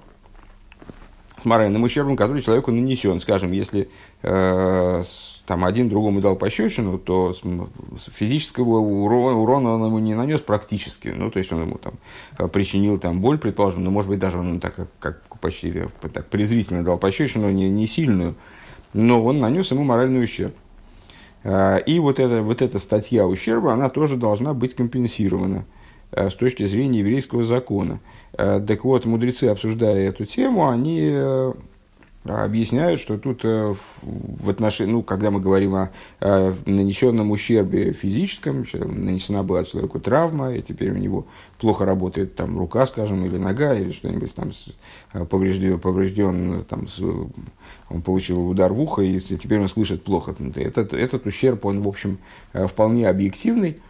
с 1.42 1.46
моральным 1.46 1.84
ущербом, 1.84 2.16
который 2.16 2.42
человеку 2.42 2.72
нанесен. 2.72 3.22
Скажем, 3.22 3.52
если 3.52 3.90
э, 4.24 5.04
там 5.46 5.66
один 5.66 5.88
другому 5.88 6.20
дал 6.20 6.36
пощечину, 6.36 6.98
то 6.98 7.34
физического 8.14 8.80
урона, 8.80 9.38
урона 9.38 9.74
он 9.74 9.86
ему 9.86 10.00
не 10.00 10.16
нанес 10.16 10.40
практически. 10.40 11.10
Ну, 11.10 11.30
то 11.30 11.40
есть 11.40 11.52
он 11.52 11.62
ему 11.62 11.78
там 11.78 11.94
э, 12.38 12.48
причинил 12.48 12.98
там 12.98 13.22
боль, 13.22 13.38
предположим, 13.38 13.84
но 13.84 13.92
может 13.92 14.10
быть 14.10 14.20
даже 14.20 14.40
он 14.40 14.60
так 14.60 14.76
как, 15.00 15.22
почти 15.40 15.70
э, 15.70 15.88
так 16.12 16.26
презрительно 16.28 16.84
дал 16.84 16.98
пощечину, 16.98 17.52
не, 17.52 17.70
не 17.70 17.88
сильную, 17.88 18.36
но 18.94 19.24
он 19.24 19.40
нанес 19.40 19.70
ему 19.72 19.84
моральный 19.84 20.24
ущерб. 20.24 20.56
И 21.44 22.00
вот 22.00 22.20
эта, 22.20 22.42
вот 22.42 22.62
эта 22.62 22.78
статья 22.78 23.26
ущерба, 23.26 23.72
она 23.72 23.90
тоже 23.90 24.18
должна 24.18 24.54
быть 24.54 24.76
компенсирована 24.76 25.60
э, 25.60 25.77
с 26.12 26.34
точки 26.34 26.66
зрения 26.66 27.00
еврейского 27.00 27.44
закона. 27.44 28.00
Так 28.36 28.84
вот, 28.84 29.06
мудрецы, 29.06 29.46
обсуждая 29.46 30.10
эту 30.10 30.26
тему, 30.26 30.70
они 30.70 31.12
объясняют, 32.30 33.00
что 33.00 33.18
тут 33.18 33.42
э, 33.44 33.74
в 34.02 34.50
отношении, 34.50 34.92
ну, 34.92 35.04
когда 35.04 35.32
мы 35.32 35.40
говорим 35.40 35.76
о, 35.76 35.92
нанесенном 36.66 37.32
ущербе 37.32 37.94
физическом, 37.94 38.66
нанесена 38.74 39.44
была 39.44 39.64
человеку 39.64 40.00
травма, 40.00 40.54
и 40.54 40.62
теперь 40.62 40.92
у 40.92 40.98
него 40.98 41.26
плохо 41.60 41.86
работает 41.86 42.36
там 42.36 42.58
рука, 42.58 42.86
скажем, 42.86 43.26
или 43.26 43.38
нога, 43.38 43.74
или 43.74 43.92
что-нибудь 43.92 44.34
там 44.36 44.52
поврежден, 45.30 45.80
поврежден 45.80 46.66
там, 46.66 46.88
он 47.90 48.02
получил 48.02 48.48
удар 48.48 48.74
в 48.74 48.80
ухо, 48.82 49.02
и 49.02 49.20
теперь 49.20 49.60
он 49.60 49.70
слышит 49.70 50.04
плохо. 50.04 50.36
Этот, 50.56 50.94
этот 50.94 51.26
ущерб, 51.26 51.66
он, 51.66 51.82
в 51.82 51.88
общем, 51.88 52.18
э, 52.54 52.68
вполне 52.68 53.08
объективный, 53.08 53.70
э, 53.70 53.87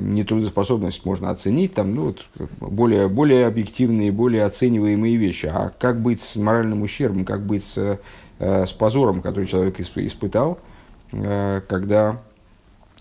нетрудоспособность 0.00 1.04
можно 1.04 1.30
оценить, 1.30 1.74
там, 1.74 1.94
ну, 1.94 2.06
вот, 2.06 2.26
более, 2.60 3.08
более 3.08 3.46
объективные, 3.46 4.10
более 4.12 4.44
оцениваемые 4.44 5.16
вещи. 5.16 5.46
А 5.46 5.72
как 5.78 6.00
быть 6.00 6.20
с 6.20 6.36
моральным 6.36 6.82
ущербом, 6.82 7.24
как 7.24 7.44
быть 7.44 7.64
с, 7.64 7.98
э, 8.38 8.66
с 8.66 8.72
позором, 8.72 9.22
который 9.22 9.46
человек 9.46 9.78
испытал, 9.80 10.58
э, 11.12 11.60
когда 11.68 12.20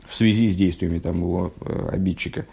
в 0.06 0.14
связи 0.14 0.50
с 0.50 0.56
действиями 0.56 1.00
там, 1.00 1.18
его 1.18 1.52
обидчика. 1.92 2.46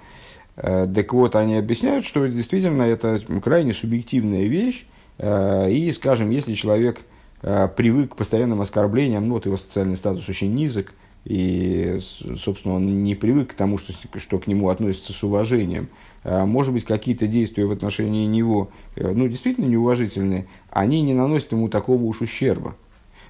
Так 0.54 1.12
вот, 1.12 1.36
они 1.36 1.56
объясняют, 1.56 2.06
что 2.06 2.26
действительно 2.26 2.82
это 2.82 3.20
крайне 3.42 3.74
субъективная 3.74 4.44
вещь, 4.44 4.86
и, 5.22 5.92
скажем, 5.94 6.30
если 6.30 6.54
человек 6.54 7.02
привык 7.42 8.12
к 8.12 8.16
постоянным 8.16 8.62
оскорблениям, 8.62 9.28
ну, 9.28 9.34
вот 9.34 9.44
его 9.44 9.58
социальный 9.58 9.96
статус 9.96 10.26
очень 10.28 10.54
низок, 10.54 10.94
и, 11.24 11.98
собственно, 12.36 12.74
он 12.74 13.04
не 13.04 13.14
привык 13.14 13.52
к 13.52 13.54
тому, 13.54 13.78
что, 13.78 13.92
что 14.18 14.38
к 14.38 14.48
нему 14.48 14.68
относятся 14.70 15.12
с 15.12 15.22
уважением. 15.22 15.88
А, 16.24 16.46
может 16.46 16.72
быть, 16.72 16.84
какие-то 16.84 17.26
действия 17.26 17.64
в 17.64 17.70
отношении 17.70 18.26
него, 18.26 18.70
э, 18.96 19.12
ну, 19.12 19.28
действительно 19.28 19.66
неуважительные, 19.66 20.46
они 20.70 21.00
не 21.02 21.14
наносят 21.14 21.52
ему 21.52 21.68
такого 21.68 22.02
уж 22.02 22.22
ущерба. 22.22 22.74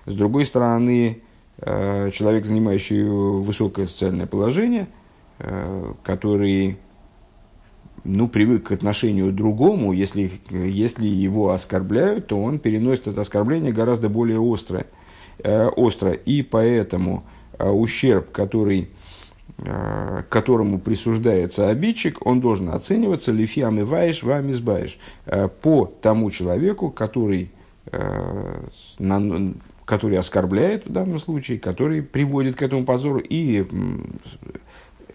С 0.07 0.14
другой 0.14 0.46
стороны, 0.46 1.20
э, 1.59 2.11
человек, 2.12 2.46
занимающий 2.46 3.05
высокое 3.05 3.87
социальное 3.87 4.26
положение, 4.26 4.88
э, 5.38 5.92
который 6.02 6.78
ну, 8.05 8.26
привык 8.26 8.68
к 8.68 8.72
отношению 8.72 9.33
другому, 9.33 9.92
если, 9.92 10.33
если 10.50 11.07
его 11.07 11.50
оскорбляют, 11.50 12.28
то 12.28 12.42
он 12.42 12.59
переносит 12.59 13.07
это 13.07 13.20
оскорбление 13.20 13.70
гораздо 13.70 14.09
более 14.09 14.40
острое, 14.40 14.87
остро. 15.44 16.11
И 16.12 16.42
поэтому 16.42 17.22
Э, 17.22 17.41
ущерб, 17.58 18.30
который, 18.32 18.88
э, 19.58 20.22
которому 20.28 20.78
присуждается 20.78 21.68
обидчик, 21.68 22.24
он 22.26 22.40
должен 22.40 22.70
оцениваться 22.70 23.32
лифиам 23.32 23.78
и 23.78 23.82
ваиш, 23.82 24.22
вами 24.22 24.52
сбаиш, 24.52 24.98
э, 25.26 25.48
по 25.48 25.86
тому 25.86 26.30
человеку, 26.30 26.90
который, 26.90 27.50
который 29.84 30.18
оскорбляет 30.18 30.86
в 30.86 30.92
данном 30.92 31.18
случае, 31.18 31.58
который 31.58 32.00
приводит 32.00 32.56
к 32.56 32.62
этому 32.62 32.84
позору, 32.84 33.18
и 33.18 33.66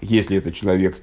если 0.02 0.38
это 0.38 0.52
человек 0.52 0.98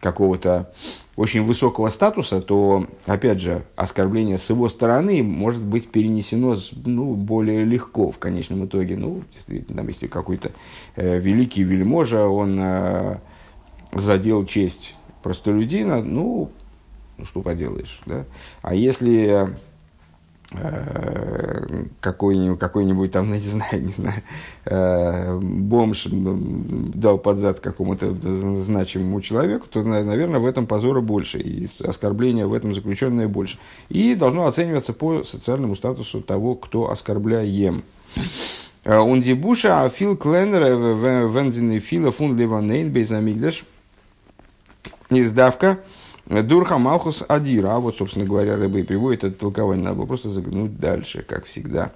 какого-то 0.00 0.72
очень 1.16 1.44
высокого 1.44 1.88
статуса, 1.90 2.40
то, 2.40 2.86
опять 3.06 3.40
же, 3.40 3.64
оскорбление 3.76 4.38
с 4.38 4.48
его 4.48 4.68
стороны 4.68 5.22
может 5.22 5.62
быть 5.62 5.90
перенесено 5.90 6.56
ну, 6.84 7.14
более 7.14 7.64
легко 7.64 8.10
в 8.10 8.18
конечном 8.18 8.64
итоге. 8.64 8.96
Ну, 8.96 9.22
действительно, 9.32 9.82
если 9.82 10.06
какой-то 10.06 10.52
э, 10.96 11.18
великий 11.20 11.62
вельможа, 11.62 12.26
он 12.26 12.58
э, 12.58 13.18
задел 13.92 14.46
честь 14.46 14.94
простолюдина, 15.22 16.02
ну, 16.02 16.50
ну, 17.18 17.24
что 17.26 17.42
поделаешь, 17.42 18.00
да? 18.06 18.24
А 18.62 18.74
если 18.74 19.50
какой-нибудь, 22.00 22.58
какой-нибудь 22.58 23.12
там, 23.12 23.32
не 23.32 23.38
знаю, 23.40 23.82
не 23.82 23.92
знаю, 23.92 24.22
э, 24.64 25.38
бомж 25.38 26.06
дал 26.10 27.18
под 27.18 27.38
зад 27.38 27.60
какому-то 27.60 28.14
значимому 28.62 29.20
человеку, 29.20 29.66
то, 29.68 29.82
наверное, 29.82 30.40
в 30.40 30.46
этом 30.46 30.66
позора 30.66 31.00
больше, 31.00 31.38
и 31.38 31.68
оскорбления 31.84 32.46
в 32.46 32.54
этом 32.54 32.74
заключенное 32.74 33.28
больше. 33.28 33.58
И 33.88 34.14
должно 34.14 34.46
оцениваться 34.46 34.92
по 34.92 35.22
социальному 35.24 35.76
статусу 35.76 36.20
того, 36.20 36.54
кто 36.54 36.90
оскорбляем. 36.90 37.82
Ундибуша, 38.84 39.68
э, 39.68 39.72
а 39.72 39.88
Фил 39.88 40.16
Кленнер, 40.16 40.62
Вензин 41.30 41.78
Фила, 41.80 42.10
Фун 42.10 42.36
Леванейн, 42.36 42.90
Бейзамигдаш, 42.90 43.64
издавка, 45.10 45.78
Дурха 46.30 46.78
Малхус 46.78 47.24
Адира. 47.26 47.74
А 47.74 47.80
вот, 47.80 47.96
собственно 47.96 48.24
говоря, 48.24 48.56
рыба 48.56 48.78
и 48.78 48.82
приводит 48.82 49.24
это 49.24 49.38
толкование. 49.38 49.84
Надо 49.84 49.96
было 49.96 50.06
просто 50.06 50.30
заглянуть 50.30 50.78
дальше, 50.78 51.24
как 51.26 51.46
всегда. 51.46 51.92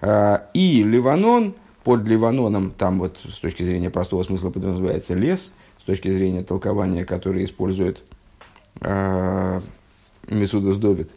А, 0.00 0.48
и 0.54 0.82
Ливанон, 0.84 1.54
под 1.82 2.04
Ливаноном, 2.04 2.70
там 2.70 3.00
вот 3.00 3.18
с 3.28 3.38
точки 3.38 3.64
зрения 3.64 3.90
простого 3.90 4.22
смысла 4.22 4.50
подразумевается 4.50 5.14
лес, 5.14 5.52
с 5.80 5.82
точки 5.82 6.10
зрения 6.10 6.44
толкования, 6.44 7.04
которое 7.04 7.42
использует 7.42 8.04
э, 8.82 9.60
Месудас 10.28 10.76
Довид, 10.76 11.10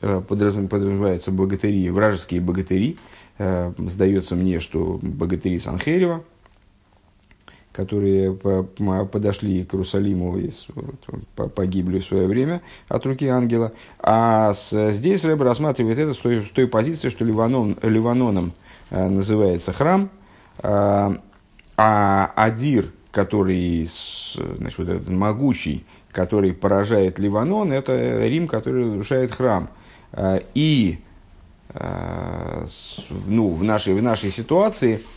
подразумеваются 0.00 1.30
богатыри, 1.30 1.90
вражеские 1.90 2.40
богатыри. 2.40 2.96
Э, 3.36 3.74
сдается 3.76 4.36
мне, 4.36 4.58
что 4.58 4.98
богатыри 5.02 5.58
Санхерева– 5.58 6.24
которые 7.76 8.32
подошли 8.32 9.62
к 9.64 9.74
Иерусалиму 9.74 10.38
и 10.38 10.50
погибли 11.54 11.98
в 11.98 12.06
свое 12.06 12.26
время 12.26 12.62
от 12.88 13.04
руки 13.04 13.26
ангела. 13.26 13.72
А 14.00 14.54
здесь 14.54 15.24
Рэб 15.24 15.42
рассматривает 15.42 15.98
это 15.98 16.14
с 16.14 16.16
той, 16.16 16.42
с 16.42 16.50
той 16.50 16.66
позиции, 16.66 17.10
что 17.10 17.24
Ливанон, 17.24 17.76
Ливаноном 17.82 18.54
э, 18.90 19.08
называется 19.08 19.74
храм, 19.74 20.08
а, 20.58 21.18
а 21.76 22.32
Адир, 22.34 22.86
который, 23.10 23.86
значит, 24.56 24.78
вот 24.78 24.88
этот 24.88 25.08
могучий, 25.10 25.84
который 26.10 26.54
поражает 26.54 27.18
Ливанон, 27.18 27.72
это 27.72 28.26
Рим, 28.26 28.48
который 28.48 28.86
разрушает 28.86 29.32
храм. 29.32 29.68
Э, 30.12 30.40
и 30.54 31.00
э, 31.74 32.66
ну, 33.26 33.50
в, 33.50 33.62
нашей, 33.62 33.92
в 33.92 34.02
нашей 34.02 34.30
ситуации– 34.30 35.02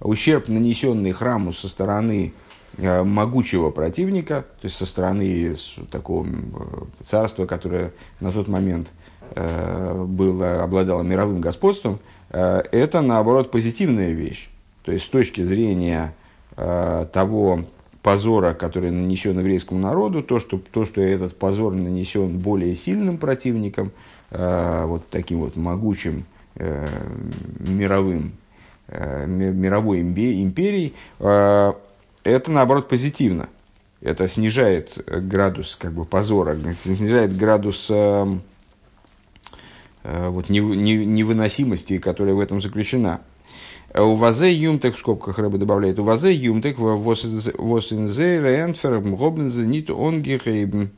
ущерб, 0.00 0.48
нанесенный 0.48 1.12
храму 1.12 1.52
со 1.52 1.68
стороны 1.68 2.32
э, 2.76 3.02
могучего 3.02 3.70
противника, 3.70 4.44
то 4.60 4.64
есть 4.64 4.76
со 4.76 4.86
стороны 4.86 5.56
такого 5.90 6.26
царства, 7.04 7.46
которое 7.46 7.92
на 8.20 8.32
тот 8.32 8.48
момент 8.48 8.88
э, 9.34 10.04
было, 10.06 10.62
обладало 10.62 11.02
мировым 11.02 11.40
господством, 11.40 11.98
э, 12.30 12.62
это, 12.72 13.00
наоборот, 13.00 13.50
позитивная 13.50 14.12
вещь. 14.12 14.48
То 14.82 14.92
есть 14.92 15.06
с 15.06 15.08
точки 15.08 15.40
зрения 15.40 16.14
того 16.54 17.64
позора, 18.02 18.54
который 18.54 18.90
нанесен 18.90 19.38
еврейскому 19.38 19.80
народу, 19.80 20.22
то, 20.22 20.38
что, 20.38 20.58
то, 20.58 20.84
что 20.86 21.02
этот 21.02 21.36
позор 21.36 21.74
нанесен 21.74 22.38
более 22.38 22.74
сильным 22.76 23.18
противником, 23.18 23.90
вот 24.30 25.10
таким 25.10 25.40
вот 25.40 25.56
могучим 25.56 26.24
мировым 26.54 28.32
Э, 28.32 28.32
мировой 28.88 30.00
империи, 30.00 30.94
э, 31.18 31.72
это 32.24 32.50
наоборот 32.50 32.88
позитивно. 32.88 33.48
Это 34.00 34.28
снижает 34.28 35.02
градус 35.06 35.76
как 35.80 35.92
бы, 35.92 36.04
позора, 36.04 36.56
снижает 36.72 37.36
градус 37.36 37.86
э, 37.90 38.38
вот, 40.04 40.48
невыносимости, 40.48 41.98
которая 41.98 42.34
в 42.34 42.40
этом 42.40 42.60
заключена. 42.60 43.20
У 43.94 44.14
вазе 44.14 44.52
юмтек, 44.52 44.96
в 44.96 44.98
скобках 44.98 45.38
рыба 45.38 45.58
добавляет, 45.58 45.98
у 45.98 46.04
вазе 46.04 46.34
юмтек 46.34 46.78
восинзе 46.78 48.40
ренфер 48.40 49.00
гобнзе 49.00 49.64
нит 49.64 49.90
онгихейбен 49.90 50.90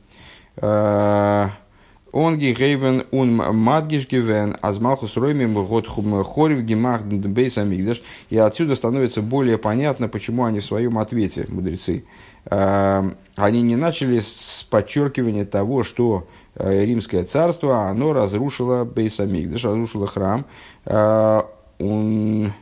он 2.11 2.37
гейбен 2.37 3.05
ун 3.11 3.35
мадгиш 3.35 4.07
гивен, 4.07 4.57
азмалхус 4.61 5.15
роймим 5.17 5.53
год 5.53 5.87
хорив 5.87 6.61
гемах 6.63 7.03
бейс 7.03 7.57
амигдаш. 7.57 8.01
И 8.29 8.37
отсюда 8.37 8.75
становится 8.75 9.21
более 9.21 9.57
понятно, 9.57 10.07
почему 10.07 10.45
они 10.45 10.59
в 10.59 10.65
своем 10.65 10.97
ответе, 10.97 11.45
мудрецы, 11.49 12.05
э, 12.45 13.11
они 13.35 13.61
не 13.61 13.75
начали 13.75 14.19
с 14.19 14.65
подчеркивания 14.69 15.45
того, 15.45 15.83
что 15.83 16.27
э, 16.55 16.85
римское 16.85 17.23
царство, 17.23 17.87
оно 17.87 18.13
разрушило 18.13 18.85
бейс 18.85 19.19
амигдаш, 19.19 19.63
разрушило 19.63 20.07
храм. 20.07 20.45
Он 20.85 22.53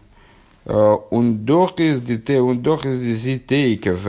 он 0.65 1.45
дох 1.45 1.79
из 1.79 2.01
дите, 2.01 2.41
он 2.41 2.61
дох 2.61 2.85
из 2.85 2.99
зитейков 2.99 4.05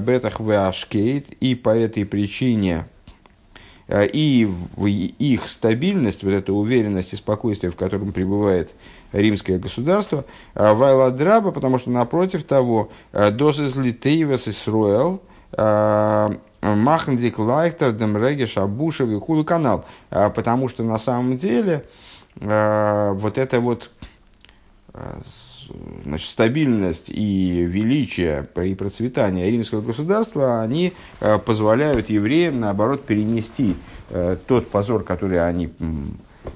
бетах 0.00 0.40
и 0.40 1.54
по 1.54 1.68
этой 1.68 2.06
причине 2.06 2.86
Э, 2.86 2.97
и 3.88 4.48
в 4.76 4.86
их 4.86 5.48
стабильность, 5.48 6.22
вот 6.22 6.32
эта 6.32 6.52
уверенность 6.52 7.12
и 7.14 7.16
спокойствие, 7.16 7.72
в 7.72 7.76
котором 7.76 8.12
пребывает 8.12 8.70
римское 9.12 9.58
государство, 9.58 10.24
э, 10.54 10.72
Вайладраба, 10.74 11.52
потому 11.52 11.78
что 11.78 11.90
напротив 11.90 12.44
того, 12.44 12.90
э, 13.12 13.30
досыз 13.30 13.76
литейвес 13.76 14.48
Исруэл, 14.48 15.22
Махндик 16.60 17.38
Лайхтер, 17.38 17.92
Демреге, 17.92 18.46
Шабушев 18.46 19.08
и 19.08 19.18
Худу 19.18 19.44
канал. 19.44 19.86
Потому 20.10 20.68
что 20.68 20.82
на 20.82 20.98
самом 20.98 21.38
деле 21.38 21.86
вот 22.36 23.38
это 23.38 23.60
вот 23.60 23.90
значит, 26.04 26.28
стабильность 26.28 27.10
и 27.10 27.62
величие 27.62 28.46
и 28.64 28.74
процветание 28.74 29.50
римского 29.50 29.80
государства, 29.80 30.62
они 30.62 30.92
э, 31.20 31.38
позволяют 31.38 32.10
евреям, 32.10 32.60
наоборот, 32.60 33.04
перенести 33.04 33.76
э, 34.10 34.36
тот 34.46 34.68
позор, 34.68 35.04
который 35.04 35.46
они 35.46 35.72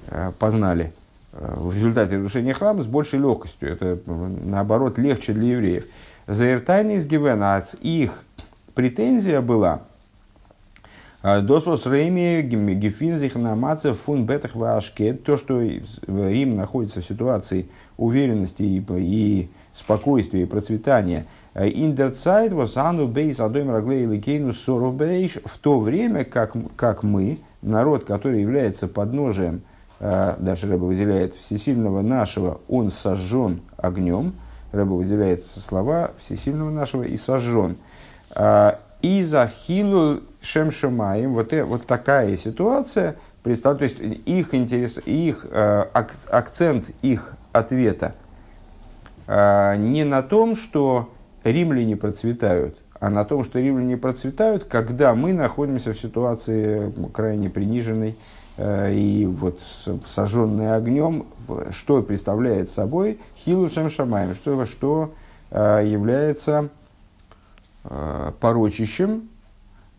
э, 0.09 0.33
познали 0.39 0.93
в 1.33 1.75
результате 1.75 2.17
разрушения 2.17 2.53
храма, 2.53 2.83
с 2.83 2.87
большей 2.87 3.19
легкостью. 3.19 3.73
Это, 3.73 3.99
наоборот, 4.07 4.99
легче 4.99 5.33
для 5.33 5.53
евреев. 5.53 5.87
Заиртайный 6.27 6.97
из 6.97 7.07
Гивена, 7.07 7.65
их 7.81 8.25
претензия 8.75 9.41
была, 9.41 9.81
Досвос 11.23 11.87
Рейми 11.87 12.43
Гефинзих 12.43 13.37
Намацев 13.37 13.99
фун 14.01 14.27
Бетах 14.27 14.57
Вашкет, 14.57 15.23
то, 15.23 15.37
что 15.37 15.63
Рим 15.63 16.57
находится 16.57 17.01
в 17.01 17.05
ситуации 17.07 17.69
уверенности 18.03 18.63
и, 18.63 18.85
и 18.99 19.51
спокойствия 19.73 20.43
и 20.43 20.47
процветания. 20.47 21.27
Индерцайт 21.55 22.53
восану 22.53 23.07
бейс 23.09 23.41
адойм 23.41 23.71
раглей 23.71 24.07
ликейну 24.07 24.53
соров 24.53 24.95
бейш, 24.95 25.39
в 25.45 25.59
то 25.59 25.81
время 25.81 26.25
как, 26.25 26.55
как 26.77 27.03
мы, 27.03 27.41
народ, 27.61 28.05
который 28.05 28.41
является 28.41 28.89
подножием, 28.89 29.63
даже 30.01 30.69
Рэба 30.69 30.85
выделяет 30.85 31.35
всесильного 31.35 32.01
нашего, 32.03 32.61
он 32.69 32.91
сожжен 32.91 33.61
огнем, 33.77 34.35
Рэба 34.73 34.95
выделяет 34.95 35.45
слова 35.45 36.13
всесильного 36.19 36.71
нашего 36.71 37.03
и 37.03 37.17
сожжен. 37.17 37.77
И 39.03 39.25
захилу 39.25 40.21
шем 40.41 40.71
шамаем, 40.71 41.35
вот, 41.35 41.53
э, 41.53 41.65
вот 41.65 41.87
такая 41.87 42.37
ситуация, 42.37 43.17
то 43.43 43.51
есть 43.51 43.65
их, 44.27 44.55
интерес, 44.55 45.01
их 45.05 45.47
э, 45.51 45.85
акцент 45.93 46.91
их 47.03 47.35
ответа 47.53 48.15
э, 49.27 49.77
не 49.77 50.05
на 50.05 50.23
том, 50.23 50.55
что 50.55 51.11
римляне 51.45 51.97
процветают, 51.97 52.79
а 53.01 53.11
на 53.11 53.25
том, 53.25 53.45
что 53.45 53.59
римляне 53.59 53.97
процветают, 53.97 54.65
когда 54.65 55.15
мы 55.15 55.33
находимся 55.33 55.93
в 55.93 55.99
ситуации 55.99 56.93
крайне 57.13 57.51
приниженной 57.51 58.17
и 58.59 59.27
вот 59.29 59.61
сожженной 60.07 60.77
огнем, 60.77 61.25
что 61.71 62.03
представляет 62.03 62.69
собой 62.69 63.19
хилу 63.35 63.71
шамаем, 63.71 64.35
что, 64.35 64.67
что 64.67 65.15
является 65.51 66.69
порочищем 68.41 69.31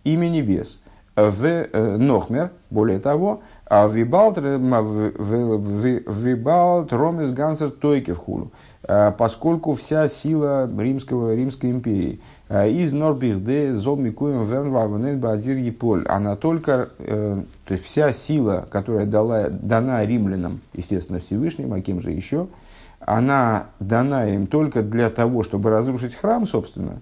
имя 0.03 0.29
небес. 0.29 0.79
В 1.15 1.45
э, 1.45 1.97
Нохмер, 1.97 2.51
более 2.69 2.99
того, 2.99 3.43
а 3.65 3.87
вибалт 3.87 4.37
ромес 6.91 7.31
гансер 7.31 7.71
тойке 7.71 8.13
в 8.13 8.17
хулу, 8.17 8.51
э, 8.83 9.11
поскольку 9.17 9.73
вся 9.75 10.09
сила 10.09 10.69
римского, 10.77 11.33
Римской 11.33 11.71
империи. 11.71 12.19
Э, 12.49 12.69
из 12.69 12.91
Норбихде 12.91 13.73
зол 13.75 13.95
микуем 13.95 14.43
вернварванет 14.43 15.17
бадир 15.17 15.57
еполь, 15.57 16.05
она 16.07 16.35
только, 16.35 16.89
то 16.97 17.45
есть 17.69 17.85
вся 17.85 18.11
сила, 18.11 18.67
которая 18.69 19.05
дала, 19.05 19.49
дана 19.49 20.05
римлянам, 20.05 20.59
естественно, 20.73 21.19
Всевышним, 21.19 21.73
а 21.73 21.81
кем 21.81 22.01
же 22.01 22.11
еще, 22.11 22.47
она 22.99 23.67
дана 23.79 24.27
им 24.29 24.47
только 24.47 24.81
для 24.83 25.09
того, 25.09 25.43
чтобы 25.43 25.69
разрушить 25.69 26.15
храм, 26.15 26.45
собственно, 26.45 26.99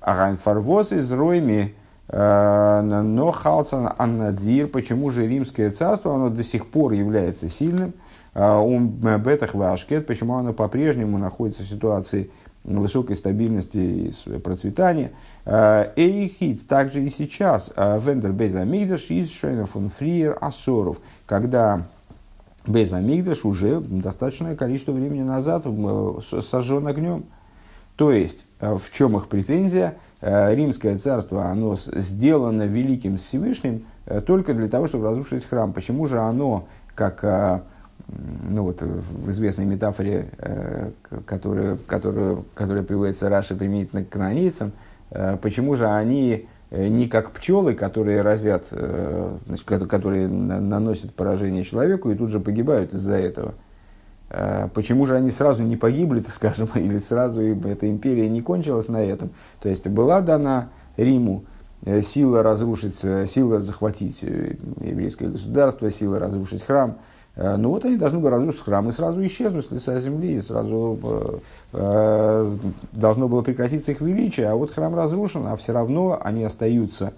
а 0.00 0.16
Райнфарвоз 0.16 0.92
из 0.92 1.12
Ройми 1.12 1.74
Э, 1.74 1.89
но 2.12 3.30
Халсан 3.30 3.92
Аннадир, 3.96 4.66
почему 4.66 5.10
же 5.10 5.28
римское 5.28 5.70
царство, 5.70 6.14
оно 6.14 6.28
до 6.28 6.42
сих 6.42 6.66
пор 6.66 6.92
является 6.92 7.48
сильным, 7.48 7.94
э, 8.34 8.78
бетах 9.18 9.54
вашкет, 9.54 10.06
почему 10.06 10.36
оно 10.36 10.52
по-прежнему 10.52 11.18
находится 11.18 11.62
в 11.62 11.66
ситуации 11.66 12.30
высокой 12.64 13.14
стабильности 13.14 14.12
и 14.26 14.38
процветания. 14.38 15.12
Э, 15.44 15.92
Эйхит 15.94 16.66
также 16.66 17.04
и 17.04 17.10
сейчас 17.10 17.72
Вендер 17.76 18.32
Безамигдаш 18.32 19.10
из 19.10 19.30
Шейна 19.30 19.66
фон 19.66 19.88
Фриер 19.88 20.36
Асоров, 20.40 20.98
когда 21.26 21.86
Безамигдаш 22.66 23.44
уже 23.44 23.78
достаточное 23.80 24.56
количество 24.56 24.92
времени 24.92 25.22
назад 25.22 25.64
сожжен 26.42 26.88
огнем. 26.88 27.26
То 27.94 28.10
есть, 28.10 28.46
в 28.58 28.82
чем 28.90 29.16
их 29.16 29.28
претензия– 29.28 29.94
Э, 30.04 30.09
римское 30.20 30.98
царство, 30.98 31.46
оно 31.46 31.76
сделано 31.76 32.64
великим 32.64 33.16
Всевышним 33.16 33.86
э, 34.06 34.20
только 34.20 34.54
для 34.54 34.68
того, 34.68 34.86
чтобы 34.86 35.08
разрушить 35.08 35.44
храм. 35.44 35.72
Почему 35.72 36.06
же 36.06 36.18
оно, 36.20 36.66
как 36.94 37.20
э, 37.22 37.60
ну 38.48 38.64
вот, 38.64 38.82
в 38.82 39.30
известной 39.30 39.66
метафоре, 39.66 40.30
которая, 41.26 41.76
которая, 41.86 42.38
которая 42.54 42.82
приводится 42.82 43.28
Раши 43.28 43.54
применительно 43.54 44.04
к 44.04 44.08
канонийцам, 44.08 44.72
почему 45.42 45.76
же 45.76 45.88
они 45.88 46.48
не 46.72 47.06
как 47.06 47.30
пчелы, 47.30 47.74
которые 47.74 48.22
разят, 48.22 48.64
значит, 49.46 49.64
которые 49.64 50.26
наносят 50.26 51.14
поражение 51.14 51.62
человеку 51.62 52.10
и 52.10 52.16
тут 52.16 52.30
же 52.30 52.40
погибают 52.40 52.94
из-за 52.94 53.14
этого– 53.14 53.54
Э, 53.64 53.69
почему 54.74 55.06
же 55.06 55.16
они 55.16 55.30
сразу 55.30 55.62
не 55.62 55.76
погибли, 55.76 56.20
так 56.20 56.32
скажем, 56.32 56.68
или 56.74 56.98
сразу 56.98 57.40
эта 57.40 57.88
империя 57.90 58.28
не 58.28 58.42
кончилась 58.42 58.88
на 58.88 59.02
этом? 59.02 59.30
То 59.60 59.68
есть 59.68 59.86
была 59.88 60.20
дана 60.20 60.68
Риму 60.96 61.44
э, 61.84 62.02
сила 62.02 62.42
разрушить, 62.42 63.04
э, 63.04 63.26
сила 63.26 63.60
захватить 63.60 64.22
еврейское 64.22 65.28
государство, 65.28 65.90
сила 65.90 66.18
разрушить 66.18 66.62
храм. 66.62 66.98
Ну 67.36 67.70
вот 67.70 67.84
они 67.84 67.96
должны 67.96 68.18
были 68.18 68.32
разрушить 68.32 68.62
храм 68.62 68.88
и 68.88 68.92
сразу 68.92 69.24
исчезнуть 69.24 69.64
с 69.64 69.70
лица 69.70 69.98
земли, 70.00 70.34
и 70.34 70.40
сразу 70.40 71.40
э, 71.72 72.56
должно 72.92 73.28
было 73.28 73.40
прекратиться 73.42 73.92
их 73.92 74.00
величие, 74.00 74.48
а 74.48 74.56
вот 74.56 74.72
храм 74.72 74.94
разрушен, 74.94 75.46
а 75.46 75.56
все 75.56 75.72
равно 75.72 76.20
они 76.22 76.44
остаются 76.44 77.14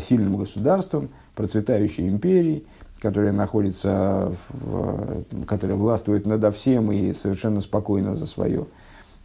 сильным 0.00 0.36
государством, 0.36 1.10
процветающей 1.34 2.08
империей, 2.08 2.66
которая 3.04 3.32
находится, 3.32 4.32
в, 4.48 5.24
которая 5.44 5.76
властвует 5.76 6.24
надо 6.24 6.50
всем 6.50 6.90
и 6.90 7.12
совершенно 7.12 7.60
спокойно 7.60 8.14
за 8.14 8.26
свое, 8.26 8.64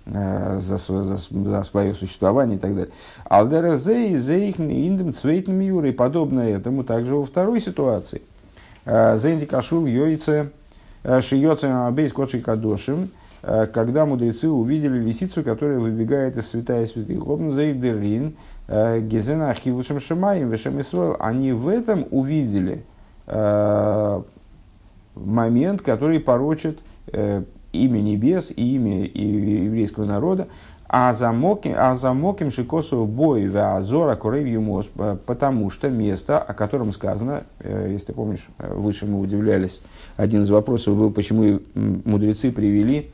э, 0.06 0.60
за, 0.60 0.76
за, 0.76 1.16
за 1.16 1.64
свое 1.64 1.96
существование 1.96 2.58
и 2.58 2.60
так 2.60 2.76
далее. 2.76 2.92
Алдера 3.24 3.78
зей 3.78 4.18
зейхн 4.18 4.68
индем 4.68 5.14
цвейтн 5.14 5.62
и 5.62 5.92
подобное 5.94 6.58
этому 6.58 6.84
также 6.84 7.16
во 7.16 7.24
второй 7.24 7.62
ситуации. 7.62 8.22
Э, 8.84 9.18
Зенди 9.18 9.46
кашул 9.46 9.86
йойце 9.86 10.52
э, 11.04 11.22
шиёце 11.22 11.68
абейс 11.88 12.12
кодши 12.12 12.42
кадошим, 12.42 13.12
когда 13.42 14.06
мудрецы 14.06 14.50
увидели 14.50 15.00
лисицу, 15.00 15.42
которая 15.46 15.80
выбегает 15.80 16.36
из 16.36 16.50
святая 16.50 16.86
святых. 16.86 17.26
Обн 17.26 17.52
зейдерин 17.52 18.36
гезена 18.68 19.52
ахилушем 19.52 20.02
шамаем 20.02 20.50
вешем 20.50 20.82
Они 21.22 21.54
в 21.54 21.70
этом 21.70 22.06
увидели– 22.12 22.84
момент, 25.20 25.82
который 25.82 26.20
порочит 26.20 26.80
э, 27.08 27.44
имя 27.72 28.00
небес 28.00 28.52
и 28.56 28.76
имя 28.76 29.06
еврейского 29.06 30.06
народа, 30.06 30.48
а 30.88 31.14
замоким, 31.14 31.76
а 31.78 31.96
замоким 31.96 32.50
шикосу 32.50 33.06
бой 33.06 33.48
азора 33.54 34.18
юмос, 34.40 34.90
потому 35.26 35.70
что 35.70 35.90
место, 35.90 36.40
о 36.40 36.54
котором 36.54 36.92
сказано, 36.92 37.44
э, 37.60 37.90
если 37.92 38.08
ты 38.08 38.14
помнишь, 38.14 38.48
выше 38.58 39.06
мы 39.06 39.20
удивлялись, 39.20 39.82
один 40.18 40.42
из 40.42 40.50
вопросов 40.50 40.98
был, 40.98 41.12
почему 41.12 41.60
мудрецы 41.76 42.52
привели 42.52 43.12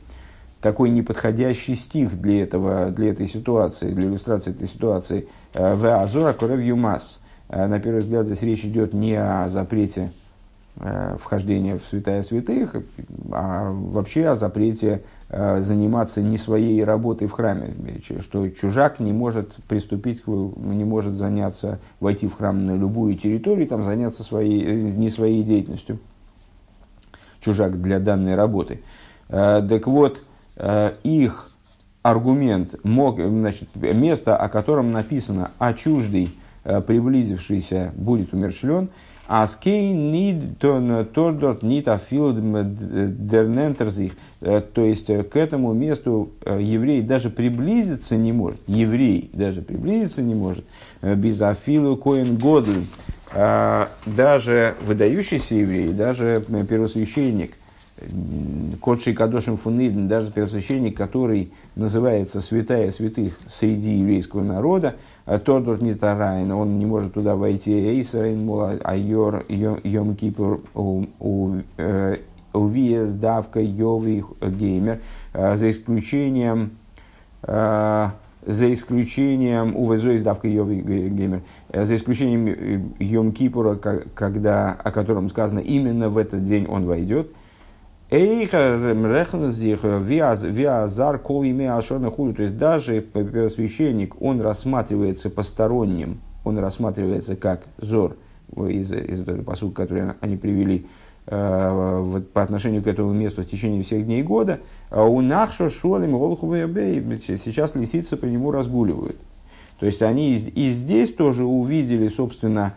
такой 0.62 0.88
неподходящий 0.88 1.74
стих 1.74 2.18
для, 2.20 2.42
этого, 2.42 2.86
для 2.86 3.10
этой 3.10 3.28
ситуации, 3.28 3.90
для 3.90 4.06
иллюстрации 4.06 4.52
этой 4.52 4.66
ситуации. 4.66 5.28
В 5.52 6.02
азора 6.02 6.34
юмас. 6.56 7.20
Э, 7.20 7.25
на 7.48 7.78
первый 7.78 8.00
взгляд, 8.00 8.26
здесь 8.26 8.42
речь 8.42 8.64
идет 8.64 8.92
не 8.92 9.14
о 9.14 9.48
запрете 9.48 10.12
э, 10.76 11.16
вхождения 11.20 11.78
в 11.78 11.84
святая 11.84 12.22
святых, 12.22 12.76
а 13.30 13.70
вообще 13.70 14.26
о 14.26 14.36
запрете 14.36 15.02
э, 15.28 15.60
заниматься 15.60 16.22
не 16.22 16.38
своей 16.38 16.82
работой 16.82 17.28
в 17.28 17.32
храме, 17.32 17.74
что 18.20 18.48
чужак 18.48 18.98
не 18.98 19.12
может 19.12 19.56
приступить, 19.68 20.26
не 20.26 20.84
может 20.84 21.16
заняться, 21.16 21.78
войти 22.00 22.26
в 22.26 22.34
храм 22.34 22.64
на 22.64 22.76
любую 22.76 23.16
территорию, 23.16 23.68
там 23.68 23.84
заняться 23.84 24.24
своей, 24.24 24.64
не 24.64 25.08
своей 25.08 25.42
деятельностью. 25.44 26.00
Чужак 27.40 27.80
для 27.80 28.00
данной 28.00 28.34
работы. 28.34 28.80
Так 29.28 29.86
вот, 29.86 30.20
их 31.04 31.50
аргумент, 32.02 32.84
мог, 32.84 33.20
значит, 33.20 33.68
место, 33.76 34.36
о 34.36 34.48
котором 34.48 34.90
написано 34.90 35.52
«а 35.58 35.72
чуждый», 35.74 36.34
Э, 36.36 36.45
приблизившийся 36.86 37.92
будет 37.96 38.32
умершлен, 38.32 38.88
а 39.28 39.46
скей 39.48 39.92
нид 39.92 40.58
тордорт 40.58 41.62
нит 41.62 41.88
афил 41.88 42.32
дернентерзих. 42.32 44.12
Э, 44.40 44.60
то 44.60 44.84
есть 44.84 45.10
э, 45.10 45.24
к 45.24 45.36
этому 45.36 45.72
месту 45.72 46.30
еврей 46.44 47.02
даже 47.02 47.30
приблизиться 47.30 48.16
не 48.16 48.32
может. 48.32 48.60
Еврей 48.66 49.30
даже 49.32 49.62
приблизиться 49.62 50.22
не 50.22 50.34
может. 50.34 50.64
Без 51.02 51.40
афилу 51.40 51.96
коин 51.96 52.36
годль. 52.36 52.84
Даже 53.34 54.76
выдающийся 54.86 55.56
еврей, 55.56 55.88
даже 55.88 56.44
первосвященник– 56.68 57.54
Кодший 58.80 59.14
Кадошим 59.14 59.56
Фуниден, 59.56 60.06
даже 60.06 60.30
первосвященник, 60.30 60.94
который 60.96 61.52
называется 61.76 62.42
святая 62.42 62.90
святых 62.90 63.38
среди 63.48 63.96
еврейского 63.96 64.42
народа, 64.42 64.96
э, 65.24 65.38
Тордор 65.38 65.82
Нитарайн, 65.82 66.52
он 66.52 66.78
не 66.78 66.84
может 66.84 67.14
туда 67.14 67.36
войти, 67.36 67.72
Эйсарайн, 67.72 68.44
Мула, 68.44 68.72
Айор, 68.84 69.46
Йом 69.48 70.14
Кипур, 70.14 70.60
Увиес, 72.52 73.12
Давка, 73.14 73.60
Йови, 73.60 74.24
Геймер, 74.42 75.00
э, 75.32 75.56
за 75.56 75.70
исключением 75.70 76.72
э, 77.42 78.08
за 78.44 78.72
исключением 78.72 79.74
увезой 79.74 80.16
издавка 80.18 80.48
Геймер, 80.48 81.40
за 81.72 81.96
исключением 81.96 82.94
Йом 82.98 83.32
Кипура, 83.32 83.74
когда, 83.74 84.72
о 84.72 84.90
котором 84.92 85.30
сказано 85.30 85.60
именно 85.60 86.10
в 86.10 86.18
этот 86.18 86.44
день 86.44 86.66
он 86.68 86.84
войдет. 86.84 87.32
Виазар 90.44 91.18
кол 91.18 91.42
имя 91.42 91.76
ашона 91.76 92.10
худу. 92.10 92.34
То 92.34 92.42
есть 92.44 92.56
даже 92.56 93.00
первосвященник, 93.00 94.22
он 94.22 94.40
рассматривается 94.40 95.28
посторонним, 95.28 96.20
он 96.44 96.58
рассматривается 96.58 97.34
как 97.34 97.64
зор 97.78 98.16
из, 98.56 98.92
из 98.92 99.20
этого 99.20 99.42
посука, 99.42 99.82
который 99.82 100.12
они 100.20 100.36
привели 100.36 100.86
э, 101.26 102.00
вот, 102.00 102.30
по 102.30 102.44
отношению 102.44 102.84
к 102.84 102.86
этому 102.86 103.12
месту 103.12 103.42
в 103.42 103.46
течение 103.46 103.82
всех 103.82 104.06
дней 104.06 104.22
года. 104.22 104.60
А 104.90 105.04
у 105.04 105.20
Нахша 105.20 105.68
Шолем 105.68 106.14
сейчас 106.14 107.74
лисицы 107.74 108.16
по 108.16 108.26
нему 108.26 108.52
разгуливают. 108.52 109.16
То 109.80 109.86
есть 109.86 110.00
они 110.02 110.36
и 110.36 110.70
здесь 110.70 111.12
тоже 111.12 111.44
увидели, 111.44 112.06
собственно, 112.06 112.74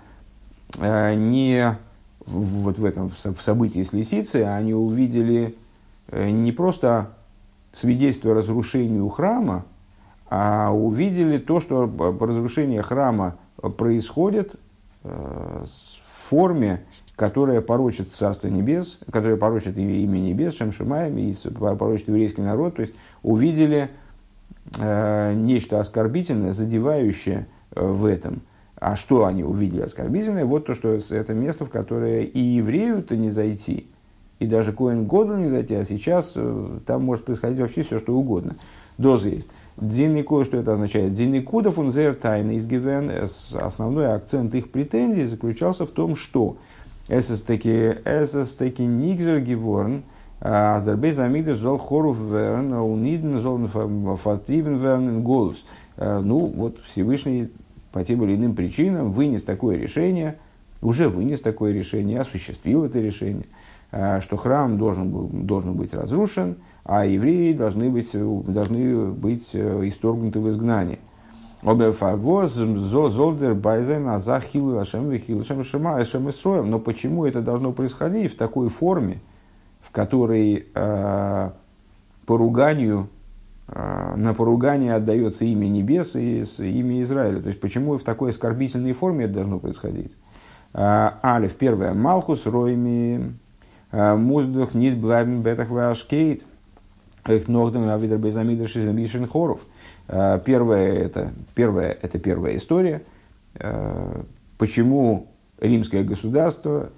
э, 0.80 1.14
не 1.14 1.78
вот 2.30 2.78
в 2.78 2.86
этом 2.86 3.12
в 3.12 3.42
событии 3.42 3.84
с 3.84 3.94
лисицей, 3.94 4.44
они 4.46 4.74
увидели 4.74 5.56
э, 6.08 6.30
не 6.30 6.52
просто 6.52 7.12
свидетельство 7.74 8.34
разрушению 8.34 9.10
храма, 9.10 9.66
а 10.30 10.72
увидели 10.72 11.38
то, 11.38 11.60
что 11.60 11.92
разрушение 12.20 12.82
храма 12.82 13.38
происходит 13.78 14.56
э, 15.04 15.64
в 15.66 16.30
форме, 16.30 16.84
которая 17.16 17.62
порочит 17.62 18.14
Царство 18.14 18.48
Небес, 18.48 19.00
которая 19.12 19.38
порочит 19.38 19.78
имя 19.78 20.20
Небес, 20.20 20.56
Шемшимаем, 20.56 21.18
и 21.18 21.34
порочит 21.54 22.08
еврейский 22.08 22.42
народ, 22.42 22.76
то 22.76 22.82
есть 22.82 22.94
увидели 23.24 23.90
э, 24.80 25.34
нечто 25.34 25.80
оскорбительное, 25.80 26.54
задевающее 26.54 27.48
в 27.72 28.06
этом– 28.06 28.42
а 28.80 28.96
что 28.96 29.26
они 29.26 29.44
увидели 29.44 29.82
оскорбительное? 29.82 30.46
Вот 30.46 30.66
то, 30.66 30.74
что 30.74 31.00
это 31.10 31.34
место, 31.34 31.66
в 31.66 31.70
которое 31.70 32.24
и 32.24 32.40
еврею-то 32.40 33.18
не 33.18 33.30
зайти, 33.30 33.88
и 34.40 34.48
даже 34.48 34.72
Коэн 34.72 35.06
Году 35.06 35.36
не 35.36 35.50
зайти, 35.50 35.76
а 35.76 35.84
сейчас 35.84 36.34
э, 36.36 36.80
там 36.86 37.04
может 37.04 37.26
происходить 37.26 37.60
вообще 37.60 37.84
все, 37.84 38.00
что 38.00 38.16
угодно. 38.16 38.56
Доза 38.98 39.30
есть. 39.30 39.50
Диннику, 39.76 40.44
что 40.46 40.58
это 40.58 40.74
означает? 40.74 41.14
Динникуда 41.14 41.72
фунзер 41.72 42.16
тайны 42.16 42.56
из 42.56 42.68
Гивен, 42.68 43.12
основной 43.54 44.14
акцент 44.14 44.56
их 44.56 44.72
претензий 44.72 45.26
заключался 45.26 45.86
в 45.86 45.90
том, 45.90 46.16
что 46.16 46.58
эсэстеки 47.10 48.82
нигзер 48.82 49.42
геворн, 49.42 50.04
аздербей 50.40 51.12
замигдер 51.12 51.56
зол 51.56 51.78
хоров 51.78 52.18
верн, 52.18 52.74
униден 52.74 53.40
зол 53.42 53.68
фатрибен 54.18 54.78
верн 54.78 55.22
голос. 55.22 55.66
Э, 55.98 56.22
ну, 56.24 56.40
вот 56.40 56.80
Всевышний 56.86 57.50
по 57.92 58.04
тем 58.04 58.24
или 58.24 58.36
иным 58.36 58.56
причинам 58.56 59.12
вынес 59.12 59.44
такое 59.44 59.78
решение, 59.78 60.38
уже 60.82 61.10
вынес 61.10 61.42
такое 61.42 61.74
решение, 61.74 62.20
осуществил 62.20 62.86
это 62.86 63.00
решение, 63.00 63.48
а, 63.92 64.22
что 64.22 64.38
храм 64.38 64.78
должен, 64.78 65.10
был, 65.10 65.30
должен 65.32 65.74
быть 65.74 65.94
разрушен, 65.94 66.58
а 66.84 67.06
евреи 67.06 67.54
должны 67.54 67.90
быть, 67.90 68.12
должны 68.14 69.12
быть 69.12 69.52
э, 69.54 69.88
исторгнуты 69.88 70.40
в 70.40 70.50
шем 76.06 76.30
Но 76.66 76.80
почему 76.80 77.26
это 77.26 77.42
должно 77.42 77.74
происходить 77.74 78.32
в 78.34 78.38
такой 78.38 78.70
форме, 78.70 79.20
в 79.82 79.92
которой 79.92 80.68
э, 80.74 81.50
поруганию 82.26 83.10
на 83.72 84.34
поругание 84.34 84.96
отдается 84.96 85.46
имя 85.46 85.68
небес 85.68 86.16
и 86.16 86.42
имя 86.42 87.02
Израиля. 87.02 87.42
То 87.42 87.48
есть, 87.48 87.60
почему 87.60 87.98
в 87.98 88.04
такой 88.04 88.32
оскорбительной 88.32 88.94
форме 88.94 89.26
это 89.26 89.36
должно 89.36 89.60
происходить? 89.60 90.18
А, 90.74 91.20
Алиф, 91.24 91.56
первое. 91.56 91.94
Малхус, 91.94 92.46
Ройми, 92.46 93.34
а, 93.92 94.16
Муздух, 94.16 94.74
Нит, 94.74 94.98
Блайбен, 94.98 95.42
Бетах, 95.42 95.70
Вашкейт, 95.70 96.46
их 97.28 97.48
Ногдам, 97.48 97.90
Авидр, 97.90 98.18
Безамидр, 98.18 98.68
Шизамишин, 98.68 99.28
Хоров. 99.28 99.62
Первое 100.08 100.94
это, 100.94 101.32
первое, 101.54 101.96
это 102.02 102.18
первая 102.18 102.56
история. 102.56 103.04
Почему 104.58 105.28
римское 105.60 106.04
государство 106.04 106.90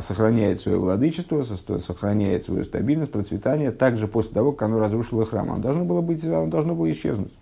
сохраняет 0.00 0.60
свое 0.60 0.78
владычество, 0.78 1.42
сохраняет 1.42 2.44
свою 2.44 2.64
стабильность, 2.64 3.12
процветание, 3.12 3.72
также 3.72 4.08
после 4.08 4.32
того, 4.32 4.52
как 4.52 4.68
оно 4.68 4.78
разрушило 4.78 5.24
храм. 5.24 5.50
Оно 5.50 5.60
должно 5.60 5.84
было, 5.84 6.00
быть, 6.00 6.24
оно 6.24 6.46
должно 6.46 6.74
было 6.74 6.90
исчезнуть. 6.90 7.32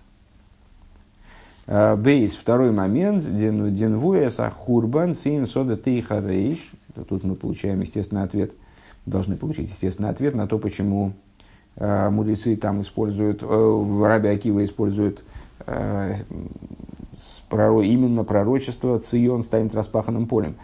А, 1.66 1.96
бейс, 1.96 2.35
второй 2.35 2.72
момент, 2.72 3.24
денвуэса 3.24 4.50
хурбан 4.50 5.14
син 5.14 5.46
сода 5.46 5.76
тейха. 5.76 6.22
Тут 7.09 7.22
мы 7.22 7.37
получаем 7.37 7.81
естественный 7.81 8.24
ответ, 8.24 8.53
должны 9.07 9.37
получить 9.37 9.70
естественный 9.70 10.11
ответ 10.11 10.35
на 10.35 10.48
то, 10.48 10.59
почему 10.59 11.12
э, 11.76 12.11
мудрецы 12.11 12.57
там 12.57 12.81
используют, 12.81 13.42
э, 13.42 14.03
Раби 14.03 14.29
Акива 14.29 14.64
используют 14.64 15.22
э, 15.66 16.16
именно 17.53 18.24
пророчество 18.24 18.98
«Цион 18.98 19.44
станет 19.44 19.74
распаханным 19.74 20.26
полем». 20.26 20.57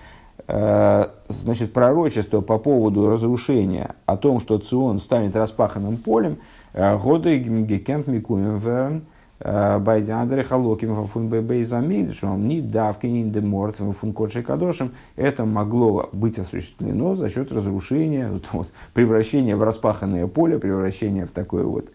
Э, 0.49 1.07
значит, 1.29 1.73
пророчество 1.73 2.41
по 2.41 2.59
поводу 2.59 3.09
разрушения, 3.09 3.97
о 4.05 4.17
том, 4.17 4.39
что 4.39 4.59
Цион 4.59 5.01
станет 5.01 5.35
распаханным 5.35 5.97
полем, 5.97 6.39
э, 6.73 6.97
годы 6.99 7.39
гекент 7.39 8.07
микуем 8.07 8.59
верн, 8.59 9.07
э, 9.41 9.79
байдиандре 9.79 10.45
халоким 10.45 11.07
фун 11.07 11.29
бейзамид, 11.29 12.15
что 12.15 12.29
он 12.29 12.47
не 12.47 12.61
давки 12.61 13.07
не 13.07 13.25
деморт 13.25 13.77
фун 13.77 14.13
кодшей 14.13 14.43
кадошем, 14.45 14.93
это 15.17 15.45
могло 15.45 16.09
быть 16.13 16.39
осуществлено 16.39 17.17
за 17.17 17.29
счет 17.29 17.51
разрушения, 17.51 18.31
вот, 18.31 18.45
вот, 18.53 18.69
превращения 18.95 19.57
в 19.57 19.65
распаханное 19.65 20.29
поле, 20.29 20.59
превращения 20.61 21.27
в 21.27 21.33
такое 21.33 21.65
вот 21.65 21.91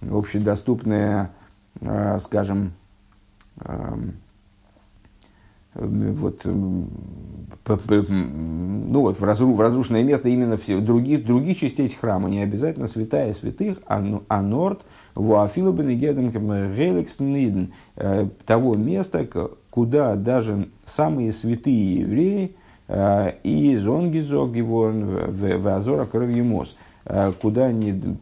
общедоступное, 0.00 1.30
скажем, 2.18 2.72
эм, 3.60 4.14
вот, 5.74 6.42
ну 6.44 6.86
вот, 9.00 9.18
в, 9.18 9.24
разру, 9.24 9.54
в 9.54 9.60
разрушенное 9.60 10.02
место 10.02 10.28
именно 10.28 10.56
в 10.56 10.84
других, 10.84 11.24
других 11.24 11.58
частей 11.58 11.88
храма, 11.88 12.28
не 12.28 12.40
обязательно 12.40 12.86
святая 12.86 13.32
святых, 13.32 13.78
а, 13.86 14.04
а 14.28 14.42
норд, 14.42 14.82
геликс 15.94 17.16
э, 17.96 18.28
того 18.44 18.74
места, 18.74 19.26
куда 19.70 20.16
даже 20.16 20.68
самые 20.84 21.32
святые 21.32 22.00
евреи 22.00 22.56
э, 22.88 23.32
и 23.42 23.76
зонги 23.76 24.20
зогивон 24.20 25.04
в 25.04 25.68
азора 25.68 26.04
кровьемос, 26.04 26.76
э, 27.06 27.32
куда 27.40 27.72
не 27.72 28.18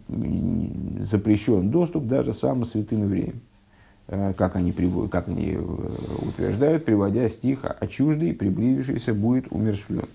запрещен 1.00 1.70
доступ 1.70 2.06
даже 2.06 2.32
самым 2.32 2.64
святым 2.64 3.02
евреям. 3.04 3.40
Э, 4.12 4.34
как 4.36 4.56
они, 4.56 4.72
как 5.08 5.28
они 5.28 5.52
э, 5.52 5.60
утверждают, 5.60 6.84
приводя 6.84 7.28
стих 7.28 7.60
«А 7.62 7.86
чуждый, 7.86 8.34
приблизившийся, 8.34 9.14
будет 9.14 9.46
умершвлен». 9.52 10.08